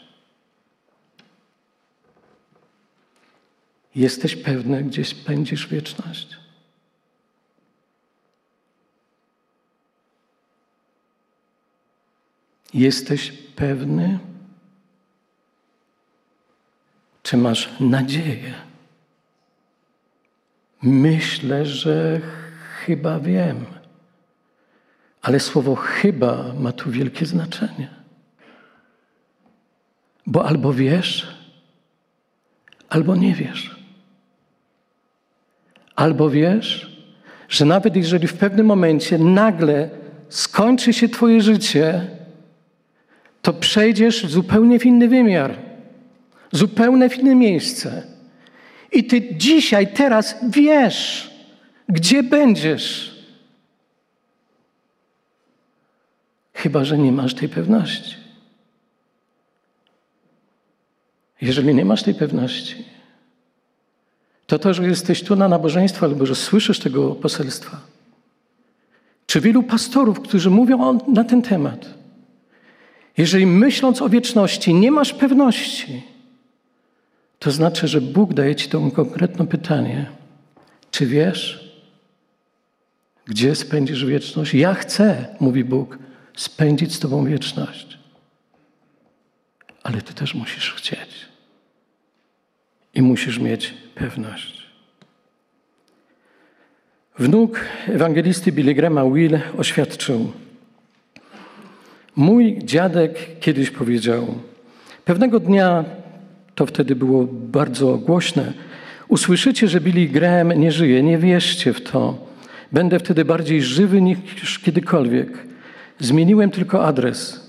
Jesteś 3.99 4.35
pewny, 4.35 4.83
gdzie 4.83 5.05
spędzisz 5.05 5.67
wieczność? 5.67 6.37
Jesteś 12.73 13.31
pewny? 13.31 14.19
Czy 17.23 17.37
masz 17.37 17.69
nadzieję? 17.79 18.53
Myślę, 20.81 21.65
że 21.65 22.21
chyba 22.85 23.19
wiem. 23.19 23.65
Ale 25.21 25.39
słowo 25.39 25.75
chyba 25.75 26.53
ma 26.53 26.71
tu 26.71 26.91
wielkie 26.91 27.25
znaczenie. 27.25 27.89
Bo 30.25 30.45
albo 30.45 30.73
wiesz, 30.73 31.27
albo 32.89 33.15
nie 33.15 33.35
wiesz. 33.35 33.78
Albo 35.99 36.29
wiesz, 36.29 36.97
że 37.49 37.65
nawet 37.65 37.95
jeżeli 37.95 38.27
w 38.27 38.33
pewnym 38.33 38.65
momencie 38.65 39.17
nagle 39.17 39.89
skończy 40.29 40.93
się 40.93 41.09
Twoje 41.09 41.41
życie, 41.41 42.07
to 43.41 43.53
przejdziesz 43.53 44.25
zupełnie 44.25 44.79
w 44.79 44.85
inny 44.85 45.07
wymiar, 45.07 45.59
zupełnie 46.51 47.09
w 47.09 47.17
inne 47.17 47.35
miejsce. 47.35 48.03
I 48.91 49.03
ty 49.03 49.35
dzisiaj, 49.35 49.93
teraz 49.93 50.35
wiesz, 50.49 51.31
gdzie 51.89 52.23
będziesz. 52.23 53.15
Chyba, 56.53 56.85
że 56.85 56.97
nie 56.97 57.11
masz 57.11 57.33
tej 57.33 57.49
pewności. 57.49 58.15
Jeżeli 61.41 61.75
nie 61.75 61.85
masz 61.85 62.03
tej 62.03 62.15
pewności, 62.15 62.85
to 64.49 64.59
to, 64.59 64.73
że 64.73 64.87
jesteś 64.87 65.23
tu 65.23 65.35
na 65.35 65.47
nabożeństwo 65.47 66.05
albo 66.05 66.25
że 66.25 66.35
słyszysz 66.35 66.79
tego 66.79 67.15
poselstwa, 67.15 67.81
czy 69.25 69.41
wielu 69.41 69.63
pastorów, 69.63 70.21
którzy 70.21 70.49
mówią 70.49 70.97
na 71.07 71.23
ten 71.23 71.41
temat, 71.41 71.85
jeżeli 73.17 73.45
myśląc 73.45 74.01
o 74.01 74.09
wieczności 74.09 74.73
nie 74.73 74.91
masz 74.91 75.13
pewności, 75.13 76.03
to 77.39 77.51
znaczy, 77.51 77.87
że 77.87 78.01
Bóg 78.01 78.33
daje 78.33 78.55
ci 78.55 78.69
to 78.69 78.91
konkretne 78.91 79.47
pytanie. 79.47 80.05
Czy 80.91 81.05
wiesz, 81.05 81.73
gdzie 83.25 83.55
spędzisz 83.55 84.05
wieczność? 84.05 84.53
Ja 84.53 84.73
chcę, 84.73 85.35
mówi 85.39 85.63
Bóg, 85.63 85.99
spędzić 86.35 86.95
z 86.95 86.99
Tobą 86.99 87.25
wieczność. 87.25 87.97
Ale 89.83 90.01
Ty 90.01 90.13
też 90.13 90.35
musisz 90.35 90.73
chcieć. 90.73 91.28
I 92.99 93.01
musisz 93.01 93.39
mieć 93.39 93.73
pewność. 93.95 94.63
Wnuk 97.19 97.59
ewangelisty 97.87 98.51
Billy 98.51 98.73
Grahama 98.73 99.05
Will 99.05 99.39
oświadczył, 99.57 100.31
Mój 102.15 102.59
dziadek 102.63 103.39
kiedyś 103.39 103.71
powiedział, 103.71 104.27
pewnego 105.05 105.39
dnia, 105.39 105.85
to 106.55 106.65
wtedy 106.65 106.95
było 106.95 107.27
bardzo 107.31 107.97
głośne, 107.97 108.53
usłyszycie, 109.07 109.67
że 109.67 109.81
Billy 109.81 110.07
Graham 110.07 110.51
nie 110.51 110.71
żyje, 110.71 111.03
nie 111.03 111.17
wierzcie 111.17 111.73
w 111.73 111.81
to. 111.81 112.27
Będę 112.71 112.99
wtedy 112.99 113.25
bardziej 113.25 113.61
żywy 113.61 114.01
niż 114.01 114.59
kiedykolwiek. 114.59 115.29
Zmieniłem 115.99 116.51
tylko 116.51 116.85
adres. 116.85 117.48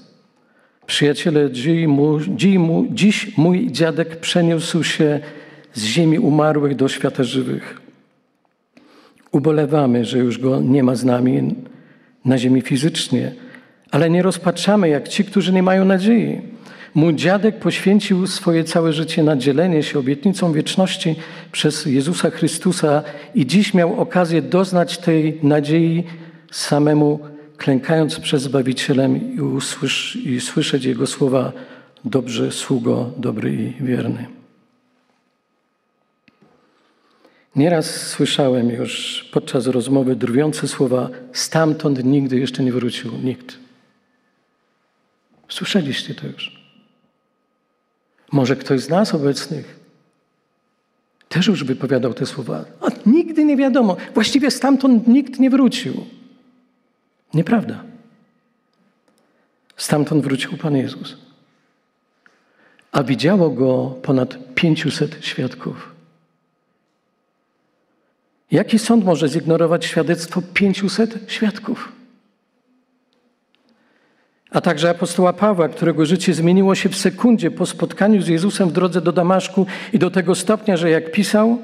Przyjaciele, 0.91 1.51
dziś 2.91 3.37
mój 3.37 3.73
dziadek 3.73 4.17
przeniósł 4.17 4.85
się 4.85 5.21
z 5.75 5.85
ziemi 5.85 6.19
umarłych 6.19 6.77
do 6.77 6.89
świata 6.89 7.25
żywych. 7.25 7.81
Ubolewamy, 9.33 10.05
że 10.05 10.19
już 10.19 10.39
go 10.39 10.61
nie 10.61 10.83
ma 10.83 10.95
z 10.95 11.05
nami 11.05 11.55
na 12.25 12.39
ziemi 12.39 12.61
fizycznie, 12.61 13.33
ale 13.91 14.11
nie 14.11 14.23
rozpaczamy 14.23 14.89
jak 14.89 15.09
ci, 15.09 15.25
którzy 15.25 15.53
nie 15.53 15.63
mają 15.63 15.85
nadziei. 15.85 16.41
Mój 16.95 17.15
dziadek 17.15 17.59
poświęcił 17.59 18.27
swoje 18.27 18.65
całe 18.65 18.93
życie 18.93 19.23
na 19.23 19.37
dzielenie 19.37 19.83
się 19.83 19.99
obietnicą 19.99 20.53
wieczności 20.53 21.17
przez 21.53 21.87
Jezusa 21.87 22.31
Chrystusa 22.31 23.03
i 23.35 23.47
dziś 23.47 23.75
miał 23.75 24.01
okazję 24.01 24.43
doznać 24.43 24.99
tej 24.99 25.39
nadziei 25.43 26.05
samemu, 26.51 27.21
klękając 27.61 28.21
przed 28.21 28.41
Zbawicielem 28.41 29.35
i, 29.35 29.41
usłysz, 29.41 30.17
i 30.17 30.41
słyszeć 30.41 30.85
Jego 30.85 31.07
słowa: 31.07 31.53
Dobrze, 32.05 32.53
sługo, 32.53 33.11
dobry 33.17 33.53
i 33.53 33.85
wierny. 33.85 34.27
Nieraz 37.57 38.07
słyszałem 38.07 38.71
już 38.71 39.25
podczas 39.33 39.67
rozmowy 39.67 40.17
drwiące 40.17 40.69
słowa: 40.69 41.09
Stamtąd 41.33 42.05
nigdy 42.05 42.39
jeszcze 42.39 42.65
nie 42.65 42.73
wrócił 42.73 43.13
nikt. 43.23 43.59
Słyszeliście 45.49 46.15
to 46.15 46.27
już. 46.27 46.61
Może 48.33 48.57
ktoś 48.57 48.81
z 48.81 48.89
nas 48.89 49.15
obecnych 49.15 49.81
też 51.29 51.47
już 51.47 51.65
wypowiadał 51.65 52.15
te 52.15 52.27
słowa. 52.27 52.65
A 52.81 52.87
nigdy 53.07 53.45
nie 53.45 53.57
wiadomo. 53.57 53.97
Właściwie 54.15 54.51
stamtąd 54.51 55.09
nikt 55.09 55.41
nie 55.41 55.51
wrócił. 55.51 56.20
Nieprawda. 57.35 57.85
Stamtąd 59.77 60.25
wrócił 60.25 60.57
Pan 60.57 60.77
Jezus. 60.77 61.17
A 62.93 63.03
widziało 63.03 63.51
go 63.51 63.97
ponad 64.03 64.55
500 64.55 65.25
świadków. 65.25 65.95
Jaki 68.51 68.79
sąd 68.79 69.05
może 69.05 69.29
zignorować 69.29 69.85
świadectwo 69.85 70.43
500 70.55 71.19
świadków? 71.33 71.93
A 74.51 74.61
także 74.61 74.91
apostoła 74.91 75.33
Pawła, 75.33 75.69
którego 75.69 76.07
życie 76.07 76.35
zmieniło 76.35 76.75
się 76.75 76.89
w 76.89 76.97
sekundzie 76.97 77.51
po 77.51 77.67
spotkaniu 77.67 78.23
z 78.23 78.29
Jezusem 78.29 78.69
w 78.69 78.73
drodze 78.73 79.01
do 79.01 79.13
Damaszku 79.13 79.67
i 79.93 79.99
do 79.99 80.11
tego 80.11 80.35
stopnia, 80.35 80.77
że 80.77 80.91
jak 80.91 81.13
pisał, 81.13 81.59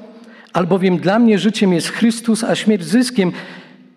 albowiem 0.53 0.97
dla 0.97 1.19
mnie 1.19 1.39
życiem 1.39 1.73
jest 1.73 1.87
Chrystus, 1.87 2.43
a 2.43 2.55
śmierć 2.55 2.83
zyskiem. 2.83 3.31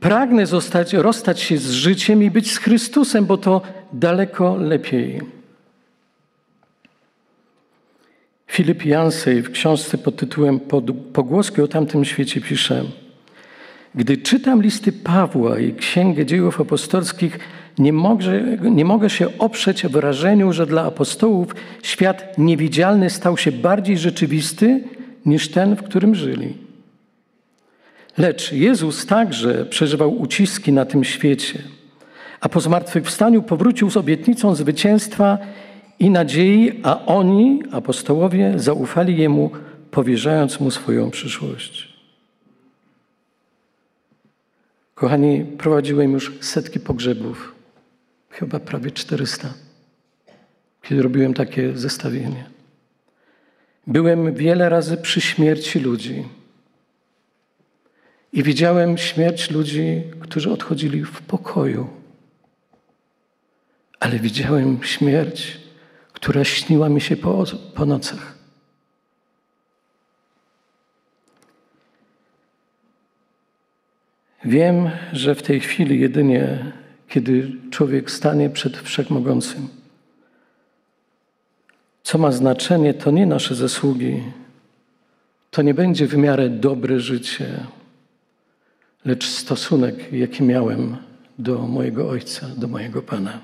Pragnę 0.00 0.46
zostać, 0.46 0.92
rozstać 0.92 1.40
się 1.40 1.58
z 1.58 1.70
życiem 1.70 2.22
i 2.22 2.30
być 2.30 2.52
z 2.52 2.58
Chrystusem, 2.58 3.26
bo 3.26 3.36
to 3.36 3.62
daleko 3.92 4.56
lepiej. 4.56 5.20
Filip 8.46 8.84
Jansej 8.84 9.42
w 9.42 9.50
książce 9.50 9.98
pod 9.98 10.16
tytułem 10.16 10.60
Pogłoski 11.12 11.62
o 11.62 11.68
tamtym 11.68 12.04
świecie 12.04 12.40
pisze 12.40 12.84
Gdy 13.94 14.16
czytam 14.16 14.62
listy 14.62 14.92
Pawła 14.92 15.58
i 15.58 15.74
Księgę 15.74 16.26
Dziejów 16.26 16.60
Apostolskich, 16.60 17.38
nie 17.78 17.92
mogę, 17.92 18.42
nie 18.70 18.84
mogę 18.84 19.10
się 19.10 19.38
oprzeć 19.38 19.86
wrażeniu, 19.86 20.52
że 20.52 20.66
dla 20.66 20.84
apostołów 20.84 21.54
świat 21.82 22.38
niewidzialny 22.38 23.10
stał 23.10 23.36
się 23.36 23.52
bardziej 23.52 23.98
rzeczywisty 23.98 24.84
niż 25.26 25.48
ten, 25.48 25.76
w 25.76 25.82
którym 25.82 26.14
żyli. 26.14 26.69
Lecz 28.20 28.52
Jezus 28.52 29.06
także 29.06 29.66
przeżywał 29.66 30.20
uciski 30.20 30.72
na 30.72 30.84
tym 30.84 31.04
świecie, 31.04 31.62
a 32.40 32.48
po 32.48 32.60
zmartwychwstaniu 32.60 33.42
powrócił 33.42 33.90
z 33.90 33.96
obietnicą 33.96 34.54
zwycięstwa 34.54 35.38
i 35.98 36.10
nadziei, 36.10 36.80
a 36.82 37.06
oni, 37.06 37.62
apostołowie, 37.72 38.52
zaufali 38.56 39.16
Jemu, 39.16 39.50
powierzając 39.90 40.60
Mu 40.60 40.70
swoją 40.70 41.10
przyszłość. 41.10 41.88
Kochani, 44.94 45.44
prowadziłem 45.58 46.12
już 46.12 46.32
setki 46.40 46.80
pogrzebów, 46.80 47.54
chyba 48.30 48.58
prawie 48.58 48.90
400, 48.90 49.54
kiedy 50.82 51.02
robiłem 51.02 51.34
takie 51.34 51.76
zestawienie. 51.76 52.44
Byłem 53.86 54.34
wiele 54.34 54.68
razy 54.68 54.96
przy 54.96 55.20
śmierci 55.20 55.78
ludzi 55.78 56.24
i 58.32 58.42
widziałem 58.42 58.98
śmierć 58.98 59.50
ludzi, 59.50 60.02
którzy 60.20 60.52
odchodzili 60.52 61.04
w 61.04 61.22
pokoju, 61.22 61.90
ale 64.00 64.18
widziałem 64.18 64.82
śmierć 64.82 65.60
która 66.20 66.44
śniła 66.44 66.88
mi 66.88 67.00
się 67.00 67.16
po, 67.16 67.44
po 67.74 67.86
nocach. 67.86 68.34
Wiem, 74.44 74.90
że 75.12 75.34
w 75.34 75.42
tej 75.42 75.60
chwili 75.60 76.00
jedynie, 76.00 76.72
kiedy 77.08 77.52
człowiek 77.70 78.10
stanie 78.10 78.50
przed 78.50 78.76
Wszechmogącym, 78.76 79.68
co 82.02 82.18
ma 82.18 82.32
znaczenie, 82.32 82.94
to 82.94 83.10
nie 83.10 83.26
nasze 83.26 83.54
zasługi, 83.54 84.22
to 85.50 85.62
nie 85.62 85.74
będzie 85.74 86.06
w 86.06 86.16
miarę 86.16 86.48
dobre 86.48 87.00
życie, 87.00 87.66
lecz 89.04 89.26
stosunek, 89.26 90.12
jaki 90.12 90.42
miałem 90.42 90.96
do 91.38 91.58
mojego 91.58 92.08
Ojca, 92.08 92.46
do 92.56 92.68
mojego 92.68 93.02
Pana 93.02 93.38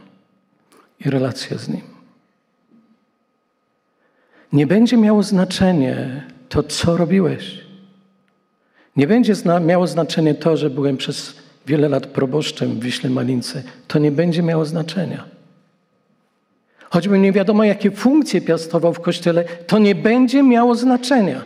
i 1.01 1.11
relacja 1.11 1.59
z 1.59 1.69
Nim. 1.69 1.97
Nie 4.53 4.67
będzie 4.67 4.97
miało 4.97 5.23
znaczenie 5.23 6.23
to, 6.49 6.63
co 6.63 6.97
robiłeś. 6.97 7.67
Nie 8.97 9.07
będzie 9.07 9.35
zna 9.35 9.61
miało 9.61 9.87
znaczenie 9.87 10.35
to, 10.35 10.57
że 10.57 10.71
byłem 10.71 10.97
przez 10.97 11.35
wiele 11.67 11.89
lat 11.89 12.07
proboszczem 12.07 12.81
w 12.81 12.83
Wiśle 12.83 13.11
Malince. 13.11 13.63
To 13.89 13.99
nie 13.99 14.13
będzie 14.13 14.43
miało 14.43 14.65
znaczenia. 14.65 15.25
Choćbym 16.91 17.23
nie 17.23 17.33
wiadomo, 17.33 17.65
jakie 17.65 17.91
funkcje 17.91 18.41
piastował 18.41 18.95
w 18.95 19.01
kościele, 19.01 19.45
to 19.45 19.79
nie 19.79 19.95
będzie 19.95 20.43
miało 20.43 20.75
znaczenia. 20.75 21.45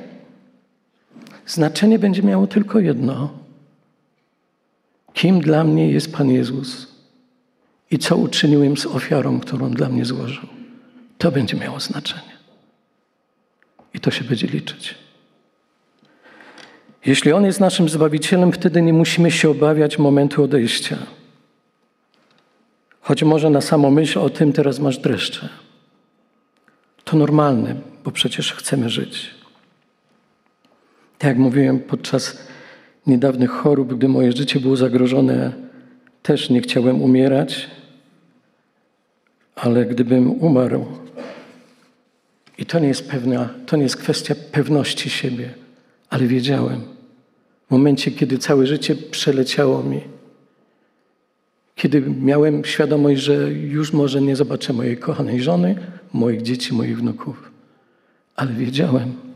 Znaczenie 1.47 1.99
będzie 1.99 2.23
miało 2.23 2.47
tylko 2.47 2.79
jedno. 2.79 3.40
Kim 5.21 5.41
dla 5.41 5.65
mnie 5.65 5.91
jest 5.91 6.13
Pan 6.13 6.31
Jezus 6.31 6.87
i 7.91 7.99
co 7.99 8.17
uczyniłem 8.17 8.77
z 8.77 8.87
ofiarą, 8.87 9.41
którą 9.41 9.71
dla 9.71 9.89
mnie 9.89 10.05
złożył. 10.05 10.49
To 11.19 11.33
będzie 11.33 11.57
miało 11.57 11.81
znaczenie. 11.81 12.37
I 13.95 14.01
to 14.01 14.11
się 14.11 14.25
będzie 14.25 14.47
liczyć. 14.47 14.95
Jeśli 17.07 17.33
On 17.33 17.45
jest 17.45 17.61
naszym 17.61 17.89
Zbawicielem, 17.89 18.53
wtedy 18.53 18.83
nie 18.83 18.93
musimy 18.93 19.31
się 19.31 19.51
obawiać 19.51 19.99
momentu 19.99 20.43
odejścia. 20.43 20.97
Choć 23.01 23.23
może 23.23 23.51
na 23.51 23.61
samą 23.61 23.91
myśl 23.91 24.19
o 24.19 24.31
tym 24.31 24.53
teraz 24.53 24.79
masz 24.79 24.99
dreszcze. 24.99 25.49
To 27.05 27.17
normalne, 27.17 27.75
bo 28.05 28.11
przecież 28.11 28.53
chcemy 28.53 28.91
żyć. 28.91 29.31
Tak 31.19 31.29
jak 31.29 31.39
mówiłem 31.39 31.81
podczas 31.81 32.50
niedawnych 33.07 33.51
chorób, 33.51 33.97
gdy 33.97 34.09
moje 34.09 34.33
życie 34.33 34.61
było 34.61 34.77
zagrożone, 34.77 35.53
też 36.23 36.51
nie 36.51 36.61
chciałem 36.61 37.03
umierać, 37.03 37.71
ale 39.55 39.87
gdybym 39.87 40.31
umarł, 40.31 40.87
i 42.59 42.67
to 42.67 42.79
nie 42.79 42.89
jest 42.89 43.11
pewna, 43.11 43.49
to 43.67 43.77
nie 43.77 43.83
jest 43.83 43.97
kwestia 43.97 44.35
pewności 44.53 45.11
siebie, 45.11 45.55
ale 46.11 46.27
wiedziałem. 46.27 46.81
W 47.69 47.71
momencie, 47.71 48.11
kiedy 48.11 48.39
całe 48.39 48.67
życie 48.67 48.95
przeleciało 48.95 49.83
mi, 49.83 50.01
kiedy 51.77 52.01
miałem 52.01 52.65
świadomość, 52.65 53.21
że 53.21 53.53
już 53.53 53.93
może 53.93 54.21
nie 54.23 54.37
zobaczę 54.37 54.73
mojej 54.73 54.97
kochanej 54.97 55.43
żony, 55.43 55.77
moich 56.13 56.43
dzieci, 56.43 56.75
moich 56.75 56.99
wnuków, 56.99 57.51
ale 58.37 58.53
wiedziałem, 58.53 59.30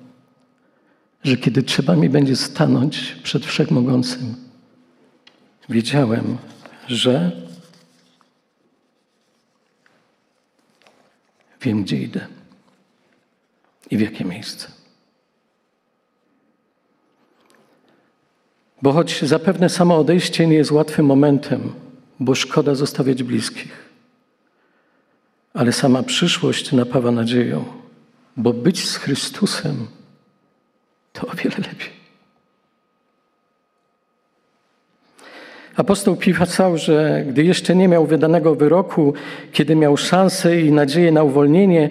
że 1.25 1.37
kiedy 1.37 1.63
trzeba 1.63 1.97
mi 1.97 2.09
będzie 2.09 2.37
stanąć 2.37 3.17
przed 3.23 3.47
Wszechmogącym, 3.47 4.35
wiedziałem, 5.69 6.39
że 6.89 7.33
wiem, 11.63 11.83
gdzie 11.83 11.97
idę 11.97 12.27
i 13.91 13.97
w 13.97 14.01
jakie 14.01 14.25
miejsce. 14.25 14.69
Bo 18.83 18.93
choć 18.93 19.23
zapewne 19.23 19.69
samo 19.69 19.99
odejście 19.99 20.47
nie 20.47 20.57
jest 20.57 20.71
łatwym 20.71 21.07
momentem, 21.07 21.73
bo 22.21 22.35
szkoda 22.35 22.75
zostawiać 22.75 23.23
bliskich, 23.23 23.89
ale 25.55 25.73
sama 25.73 26.03
przyszłość 26.03 26.73
napawa 26.73 27.11
nadzieją, 27.11 27.65
bo 28.37 28.53
być 28.53 28.89
z 28.89 28.97
Chrystusem 28.97 29.87
to 31.15 31.27
o 31.27 31.35
wiele 31.35 31.57
lepiej. 31.57 31.95
Apostoł 35.77 36.17
pisał, 36.17 36.79
że 36.79 37.25
gdy 37.29 37.45
jeszcze 37.45 37.77
nie 37.77 37.89
miał 37.89 38.07
wydanego 38.07 38.55
wyroku, 38.55 39.15
kiedy 39.53 39.77
miał 39.77 39.97
szansę 39.97 40.61
i 40.61 40.73
nadzieję 40.73 41.13
na 41.13 41.23
uwolnienie, 41.23 41.91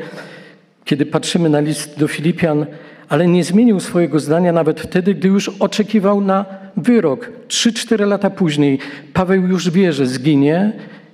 kiedy 0.85 1.05
patrzymy 1.05 1.49
na 1.49 1.59
list 1.59 1.99
do 1.99 2.07
Filipian, 2.07 2.65
ale 3.09 3.27
nie 3.27 3.43
zmienił 3.43 3.79
swojego 3.79 4.19
zdania 4.19 4.51
nawet 4.51 4.81
wtedy, 4.81 5.13
gdy 5.13 5.27
już 5.27 5.49
oczekiwał 5.49 6.21
na 6.21 6.45
wyrok. 6.77 7.29
Trzy, 7.47 7.73
cztery 7.73 8.05
lata 8.05 8.29
później 8.29 8.79
Paweł 9.13 9.47
już 9.47 9.69
wie, 9.69 9.93
że 9.93 10.05
zginie 10.05 10.71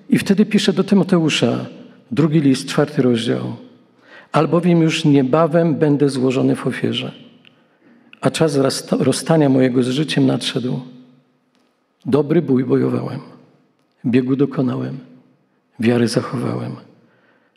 i 0.10 0.18
wtedy 0.18 0.46
pisze 0.46 0.74
do 0.74 0.84
Tymoteusza, 0.84 1.66
drugi 2.12 2.42
list, 2.42 2.68
czwarty 2.68 3.02
rozdział. 3.02 3.56
Albowiem 4.32 4.82
już 4.82 5.06
niebawem 5.06 5.76
będę 5.76 6.10
złożony 6.10 6.56
w 6.56 6.68
ofierze, 6.68 7.12
a 8.22 8.32
czas 8.32 8.58
rozstania 8.92 9.50
mojego 9.50 9.84
z 9.84 9.88
życiem 9.88 10.26
nadszedł. 10.26 10.80
Dobry 12.06 12.42
bój 12.42 12.66
bojowałem, 12.66 13.20
biegu 14.06 14.36
dokonałem, 14.36 14.98
wiary 15.80 16.08
zachowałem. 16.08 16.76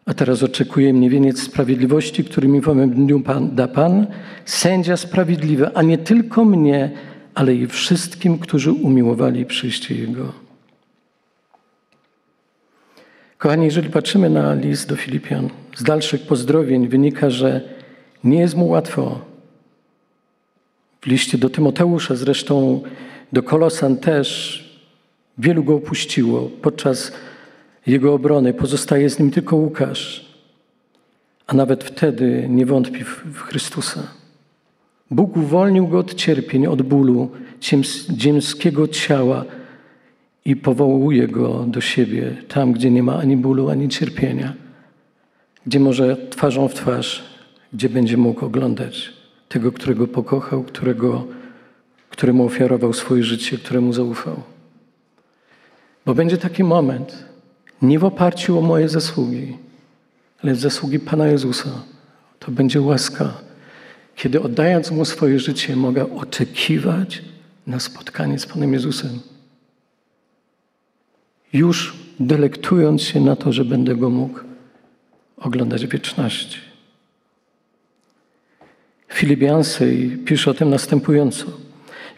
A 0.07 0.14
teraz 0.14 0.42
oczekuje 0.42 0.92
mnie 0.92 1.11
wieniec 1.11 1.42
sprawiedliwości, 1.42 2.25
który 2.25 2.48
mi 2.48 2.61
w 2.61 2.68
owym 2.68 2.90
dniu 2.90 3.20
pan, 3.20 3.55
da 3.55 3.68
Pan, 3.68 4.07
sędzia 4.44 4.96
sprawiedliwy, 4.96 5.75
a 5.75 5.83
nie 5.83 5.98
tylko 5.98 6.44
mnie, 6.44 6.90
ale 7.35 7.55
i 7.55 7.66
wszystkim, 7.66 8.38
którzy 8.38 8.72
umiłowali 8.72 9.46
przyjście 9.46 9.94
Jego. 9.94 10.33
Kochani, 13.38 13.64
jeżeli 13.64 13.90
patrzymy 13.90 14.31
na 14.31 14.55
list 14.55 14.88
do 14.88 14.96
Filipian, 14.96 15.48
z 15.77 15.83
dalszych 15.83 16.27
pozdrowień 16.27 16.88
wynika, 16.88 17.31
że 17.31 17.61
nie 18.25 18.40
jest 18.40 18.57
mu 18.57 18.68
łatwo. 18.68 19.32
W 21.03 21.07
liście 21.07 21.38
do 21.38 21.51
Tymoteusza, 21.51 22.15
zresztą 22.15 22.83
do 23.33 23.43
Kolosan 23.43 23.97
też, 23.97 24.59
wielu 25.38 25.65
go 25.65 25.75
opuściło 25.75 26.51
podczas 26.62 27.12
jego 27.87 28.15
obrony. 28.15 28.55
Pozostaje 28.55 29.11
z 29.11 29.19
nim 29.19 29.31
tylko 29.31 29.57
Łukasz, 29.57 30.27
a 31.47 31.55
nawet 31.55 31.85
wtedy 31.85 32.47
nie 32.49 32.67
wątpi 32.67 33.05
w 33.05 33.41
Chrystusa. 33.41 34.03
Bóg 35.11 35.37
uwolnił 35.37 35.88
go 35.88 35.99
od 35.99 36.15
cierpień, 36.15 36.67
od 36.67 36.83
bólu 36.83 37.31
ziemskiego 38.19 38.88
ciała 38.88 39.45
i 40.45 40.57
powołuje 40.57 41.29
go 41.29 41.65
do 41.69 41.81
siebie, 41.81 42.37
tam, 42.49 42.73
gdzie 42.73 42.91
nie 42.91 43.03
ma 43.03 43.19
ani 43.19 43.37
bólu, 43.37 43.69
ani 43.69 43.88
cierpienia, 43.88 44.53
gdzie 45.67 45.81
może 45.81 46.17
twarzą 46.31 46.69
w 46.69 46.75
twarz, 46.75 47.25
gdzie 47.73 47.88
będzie 47.88 48.17
mógł 48.17 48.45
oglądać 48.45 49.22
tego, 49.53 49.73
którego 49.73 50.07
pokochał, 50.07 50.62
którego, 50.62 51.27
któremu 52.11 52.45
ofiarował 52.45 52.93
swoje 52.93 53.23
życie, 53.23 53.59
któremu 53.59 53.93
zaufał. 53.93 54.43
Bo 56.07 56.15
będzie 56.15 56.38
taki 56.38 56.65
moment, 56.65 57.25
nie 57.83 57.99
w 57.99 58.05
oparciu 58.05 58.59
o 58.59 58.62
moje 58.62 58.88
zasługi, 58.88 59.57
ale 60.43 60.55
w 60.55 60.61
zasługi 60.61 60.99
Pana 60.99 61.27
Jezusa. 61.27 61.71
To 62.38 62.51
będzie 62.51 62.81
łaska, 62.81 63.35
kiedy 64.17 64.43
oddając 64.43 64.91
Mu 64.91 65.05
swoje 65.05 65.38
życie, 65.38 65.77
mogę 65.77 66.15
oczekiwać 66.17 67.23
na 67.67 67.81
spotkanie 67.81 68.38
z 68.38 68.47
Panem 68.47 68.73
Jezusem. 68.73 69.21
Już 71.53 71.97
delektując 72.21 73.03
się 73.03 73.21
na 73.21 73.37
to, 73.37 73.53
że 73.53 73.65
będę 73.65 73.97
Go 73.97 74.11
mógł 74.11 74.41
oglądać 75.37 75.87
wieczności. 75.87 76.72
Filip 79.12 79.42
Jansej 79.42 80.18
pisze 80.25 80.51
o 80.51 80.55
tym 80.55 80.70
następująco 80.70 81.46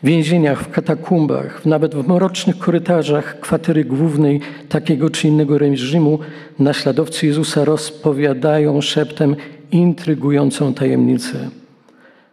w 0.03 0.07
więzieniach, 0.07 0.63
w 0.63 0.71
katakumbach, 0.71 1.67
nawet 1.67 1.95
w 1.95 2.09
mrocznych 2.09 2.59
korytarzach 2.59 3.41
kwatery 3.41 3.85
głównej 3.85 4.41
takiego 4.69 5.11
czy 5.11 5.29
innego 5.29 5.59
reżimu 5.59 6.19
naśladowcy 6.59 7.27
Jezusa 7.27 7.65
rozpowiadają 7.65 8.81
szeptem 8.81 9.37
intrygującą 9.71 10.75
tajemnicę, 10.75 11.51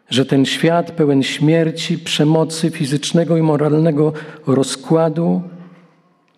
że 0.10 0.26
ten 0.26 0.46
świat 0.46 0.92
pełen 0.92 1.24
śmierci, 1.24 1.98
przemocy 1.98 2.70
fizycznego 2.70 3.38
i 3.38 3.42
moralnego 3.42 4.14
rozkładu 4.48 5.42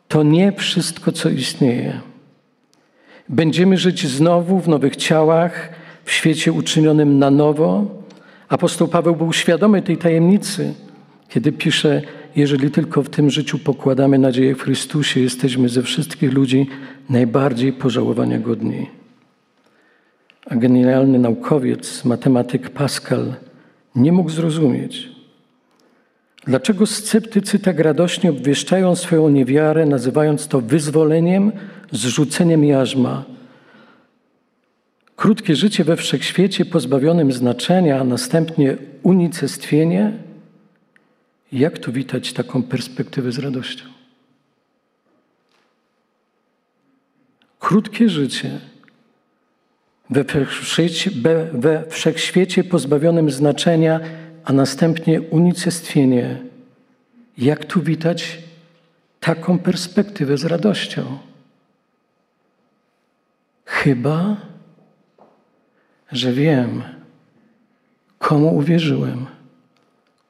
to 0.07 0.23
nie 0.23 0.51
wszystko, 0.51 1.11
co 1.11 1.29
istnieje. 1.29 2.01
Będziemy 3.29 3.77
żyć 3.77 4.07
znowu 4.07 4.59
w 4.59 4.67
nowych 4.67 4.95
ciałach, 4.95 5.69
w 6.05 6.11
świecie 6.11 6.51
uczynionym 6.51 7.19
na 7.19 7.31
nowo. 7.31 8.02
Apostoł 8.53 8.87
Paweł 8.87 9.15
był 9.15 9.33
świadomy 9.33 9.81
tej 9.81 9.97
tajemnicy 9.97 10.73
kiedy 11.33 11.51
pisze, 11.51 12.01
jeżeli 12.35 12.71
tylko 12.71 13.03
w 13.03 13.09
tym 13.09 13.29
życiu 13.29 13.59
pokładamy 13.59 14.17
nadzieję 14.17 14.55
w 14.55 14.61
Chrystusie, 14.61 15.19
jesteśmy 15.19 15.69
ze 15.69 15.83
wszystkich 15.83 16.33
ludzi 16.33 16.67
najbardziej 17.09 17.73
pożałowania 17.73 18.39
godni. 18.39 18.89
A 20.45 20.55
genialny 20.55 21.19
naukowiec, 21.19 22.05
matematyk 22.05 22.69
Pascal 22.69 23.33
nie 23.95 24.11
mógł 24.11 24.29
zrozumieć, 24.29 25.09
dlaczego 26.45 26.85
sceptycy 26.85 27.59
tak 27.59 27.79
radośnie 27.79 28.29
obwieszczają 28.29 28.95
swoją 28.95 29.29
niewiarę, 29.29 29.85
nazywając 29.85 30.47
to 30.47 30.61
wyzwoleniem, 30.61 31.51
zrzuceniem 31.91 32.65
jarzma. 32.65 33.23
Krótkie 35.23 35.55
życie 35.55 35.83
we 35.83 35.97
wszechświecie 35.97 36.65
pozbawionym 36.65 37.31
znaczenia, 37.31 37.99
a 37.99 38.03
następnie 38.03 38.77
unicestwienie– 39.03 40.11
jak 41.51 41.79
tu 41.79 41.91
witać 41.91 42.33
taką 42.33 42.63
perspektywę 42.63 43.31
z 43.31 43.39
radością? 43.39 43.85
Krótkie 47.59 48.09
życie 48.09 48.59
we 51.53 51.89
wszechświecie, 51.89 52.63
pozbawionym 52.63 53.31
znaczenia, 53.31 53.99
a 54.45 54.53
następnie 54.53 55.21
unicestwienie. 55.21 56.41
Jak 57.37 57.65
tu 57.65 57.81
witać 57.81 58.39
taką 59.19 59.59
perspektywę 59.59 60.37
z 60.37 60.45
radością? 60.45 61.17
Chyba, 63.65 64.52
że 66.13 66.33
wiem, 66.33 66.83
komu 68.19 68.57
uwierzyłem 68.57 69.25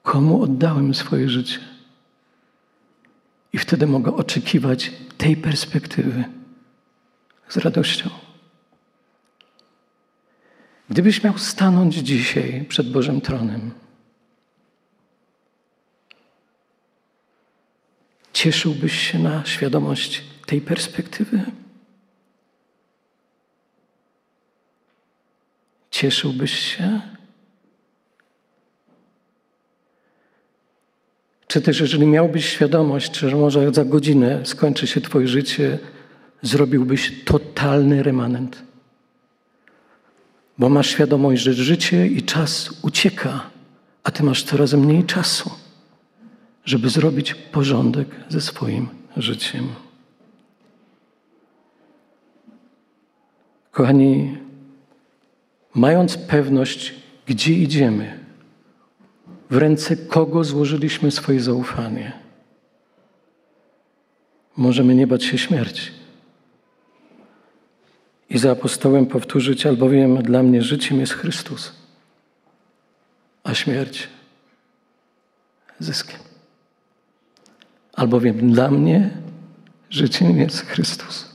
komu 0.04 0.44
oddałem 0.44 0.94
swoje 0.94 1.30
życie. 1.30 1.60
I 3.54 3.58
wtedy 3.58 3.88
mogę 3.88 4.16
oczekiwać 4.16 4.92
tej 5.18 5.38
perspektywy 5.38 6.24
z 7.50 7.58
radością. 7.58 8.10
Gdybyś 10.90 11.24
miał 11.24 11.38
stanąć 11.38 11.96
dzisiaj 11.96 12.66
przed 12.70 12.92
Bożym 12.92 13.22
tronem, 13.22 13.72
cieszyłbyś 18.34 19.12
się 19.12 19.20
na 19.20 19.46
świadomość 19.46 20.24
tej 20.46 20.62
perspektywy? 20.62 21.42
Cieszyłbyś 25.94 26.60
się? 26.60 27.02
Czy 31.48 31.62
też, 31.62 31.80
jeżeli 31.80 32.08
miałbyś 32.08 32.46
świadomość, 32.46 33.18
że 33.18 33.36
może 33.36 33.74
za 33.74 33.86
godzinę 33.86 34.46
skończy 34.46 34.88
się 34.88 35.02
Twoje 35.02 35.28
życie, 35.28 35.80
zrobiłbyś 36.42 37.24
totalny 37.26 38.04
remanent. 38.04 38.64
Bo 40.58 40.70
masz 40.70 40.90
świadomość, 40.90 41.42
że 41.42 41.54
życie 41.54 42.08
i 42.08 42.24
czas 42.24 42.70
ucieka, 42.82 43.50
a 44.04 44.12
Ty 44.12 44.24
masz 44.24 44.44
coraz 44.44 44.74
mniej 44.74 45.04
czasu, 45.04 45.52
żeby 46.66 46.90
zrobić 46.90 47.34
porządek 47.34 48.08
ze 48.30 48.42
swoim 48.42 48.90
życiem. 49.18 49.68
Kochani, 53.72 54.38
mając 55.76 56.18
pewność, 56.18 56.96
gdzie 57.26 57.54
idziemy, 57.54 58.20
w 59.50 59.58
ręce 59.58 59.98
kogo 59.98 60.44
złożyliśmy 60.44 61.12
swoje 61.12 61.42
zaufanie. 61.42 62.12
Możemy 64.58 64.96
nie 64.96 65.08
bać 65.08 65.24
się 65.24 65.38
śmierci. 65.38 65.92
I 68.30 68.38
za 68.38 68.52
apostołem 68.52 69.06
powtórzyć, 69.06 69.66
albowiem 69.66 70.24
dla 70.24 70.44
mnie 70.44 70.62
życiem 70.62 71.00
jest 71.00 71.14
Chrystus, 71.14 71.72
a 73.44 73.54
śmierć 73.54 74.08
zyskiem. 75.80 76.20
Albowiem 77.94 78.52
dla 78.52 78.72
mnie 78.72 79.10
życiem 79.90 80.38
jest 80.38 80.66
Chrystus. 80.66 81.33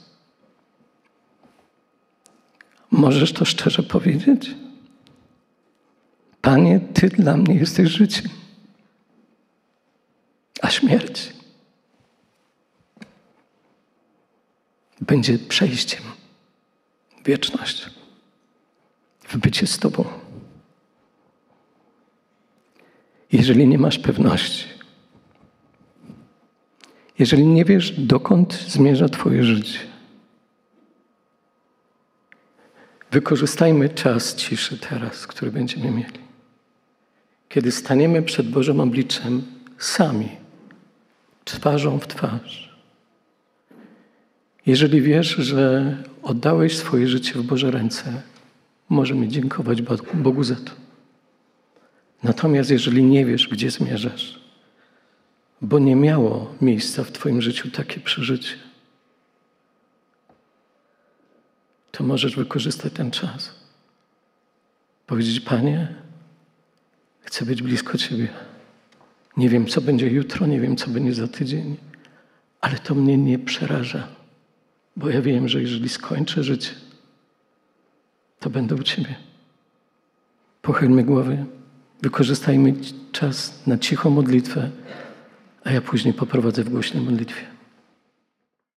Możesz 2.90 3.32
to 3.32 3.44
szczerze 3.44 3.82
powiedzieć? 3.82 4.54
Panie, 6.40 6.80
Ty 6.94 7.08
dla 7.08 7.36
mnie 7.36 7.54
jesteś 7.54 7.88
życiem, 7.88 8.28
a 10.62 10.70
śmierć 10.70 11.32
będzie 15.00 15.38
przejściem 15.38 16.02
wieczność, 17.24 17.86
w 19.28 19.36
bycie 19.36 19.66
z 19.66 19.78
Tobą. 19.78 20.04
Jeżeli 23.32 23.66
nie 23.66 23.78
masz 23.78 23.98
pewności, 23.98 24.64
jeżeli 27.18 27.46
nie 27.46 27.64
wiesz, 27.64 27.92
dokąd 27.98 28.52
zmierza 28.54 29.08
Twoje 29.08 29.44
życie, 29.44 29.78
wykorzystajmy 33.10 33.88
czas 33.88 34.34
ciszy 34.34 34.78
teraz, 34.78 35.26
który 35.26 35.50
będziemy 35.50 35.90
mieli. 35.90 36.18
Kiedy 37.48 37.72
staniemy 37.72 38.22
przed 38.22 38.50
Bożym 38.50 38.80
obliczem 38.80 39.42
sami, 39.78 40.28
twarzą 41.44 41.98
w 41.98 42.06
twarz. 42.06 42.78
Jeżeli 44.66 45.02
wiesz, 45.02 45.28
że 45.28 45.96
oddałeś 46.22 46.76
swoje 46.76 47.08
życie 47.08 47.34
w 47.34 47.42
Boże 47.42 47.70
ręce, 47.70 48.22
możemy 48.88 49.28
dziękować 49.28 49.82
Bogu 50.14 50.44
za 50.44 50.54
to. 50.56 50.72
Natomiast 52.22 52.70
jeżeli 52.70 53.02
nie 53.02 53.26
wiesz, 53.26 53.48
gdzie 53.48 53.70
zmierzasz, 53.70 54.40
bo 55.62 55.78
nie 55.78 55.96
miało 55.96 56.54
miejsca 56.60 57.04
w 57.04 57.12
Twoim 57.12 57.42
życiu 57.42 57.70
takie 57.70 58.00
przeżycie, 58.00 58.54
to 61.98 62.04
możesz 62.04 62.36
wykorzystać 62.36 62.92
ten 62.92 63.10
czas. 63.10 63.54
Powiedzieć, 65.06 65.40
Panie, 65.40 65.94
chcę 67.20 67.44
być 67.44 67.62
blisko 67.62 67.98
Ciebie. 67.98 68.28
Nie 69.36 69.48
wiem, 69.48 69.66
co 69.66 69.80
będzie 69.80 70.08
jutro, 70.08 70.46
nie 70.46 70.60
wiem, 70.60 70.76
co 70.76 70.90
będzie 70.90 71.14
za 71.14 71.28
tydzień, 71.28 71.76
ale 72.60 72.78
to 72.78 72.94
mnie 72.94 73.18
nie 73.18 73.38
przeraża, 73.38 74.08
bo 74.96 75.10
ja 75.10 75.22
wiem, 75.22 75.48
że 75.48 75.60
jeżeli 75.60 75.88
skończę 75.88 76.42
życie, 76.42 76.70
to 78.40 78.50
będę 78.50 78.74
u 78.74 78.82
Ciebie. 78.82 79.14
Pochylmy 80.62 81.04
głowy, 81.04 81.44
wykorzystajmy 82.02 82.74
czas 83.12 83.66
na 83.66 83.78
cichą 83.78 84.10
modlitwę, 84.10 84.70
a 85.64 85.70
ja 85.70 85.80
później 85.80 86.14
poprowadzę 86.14 86.64
w 86.64 86.70
głośnej 86.70 87.02
modlitwie. 87.02 87.57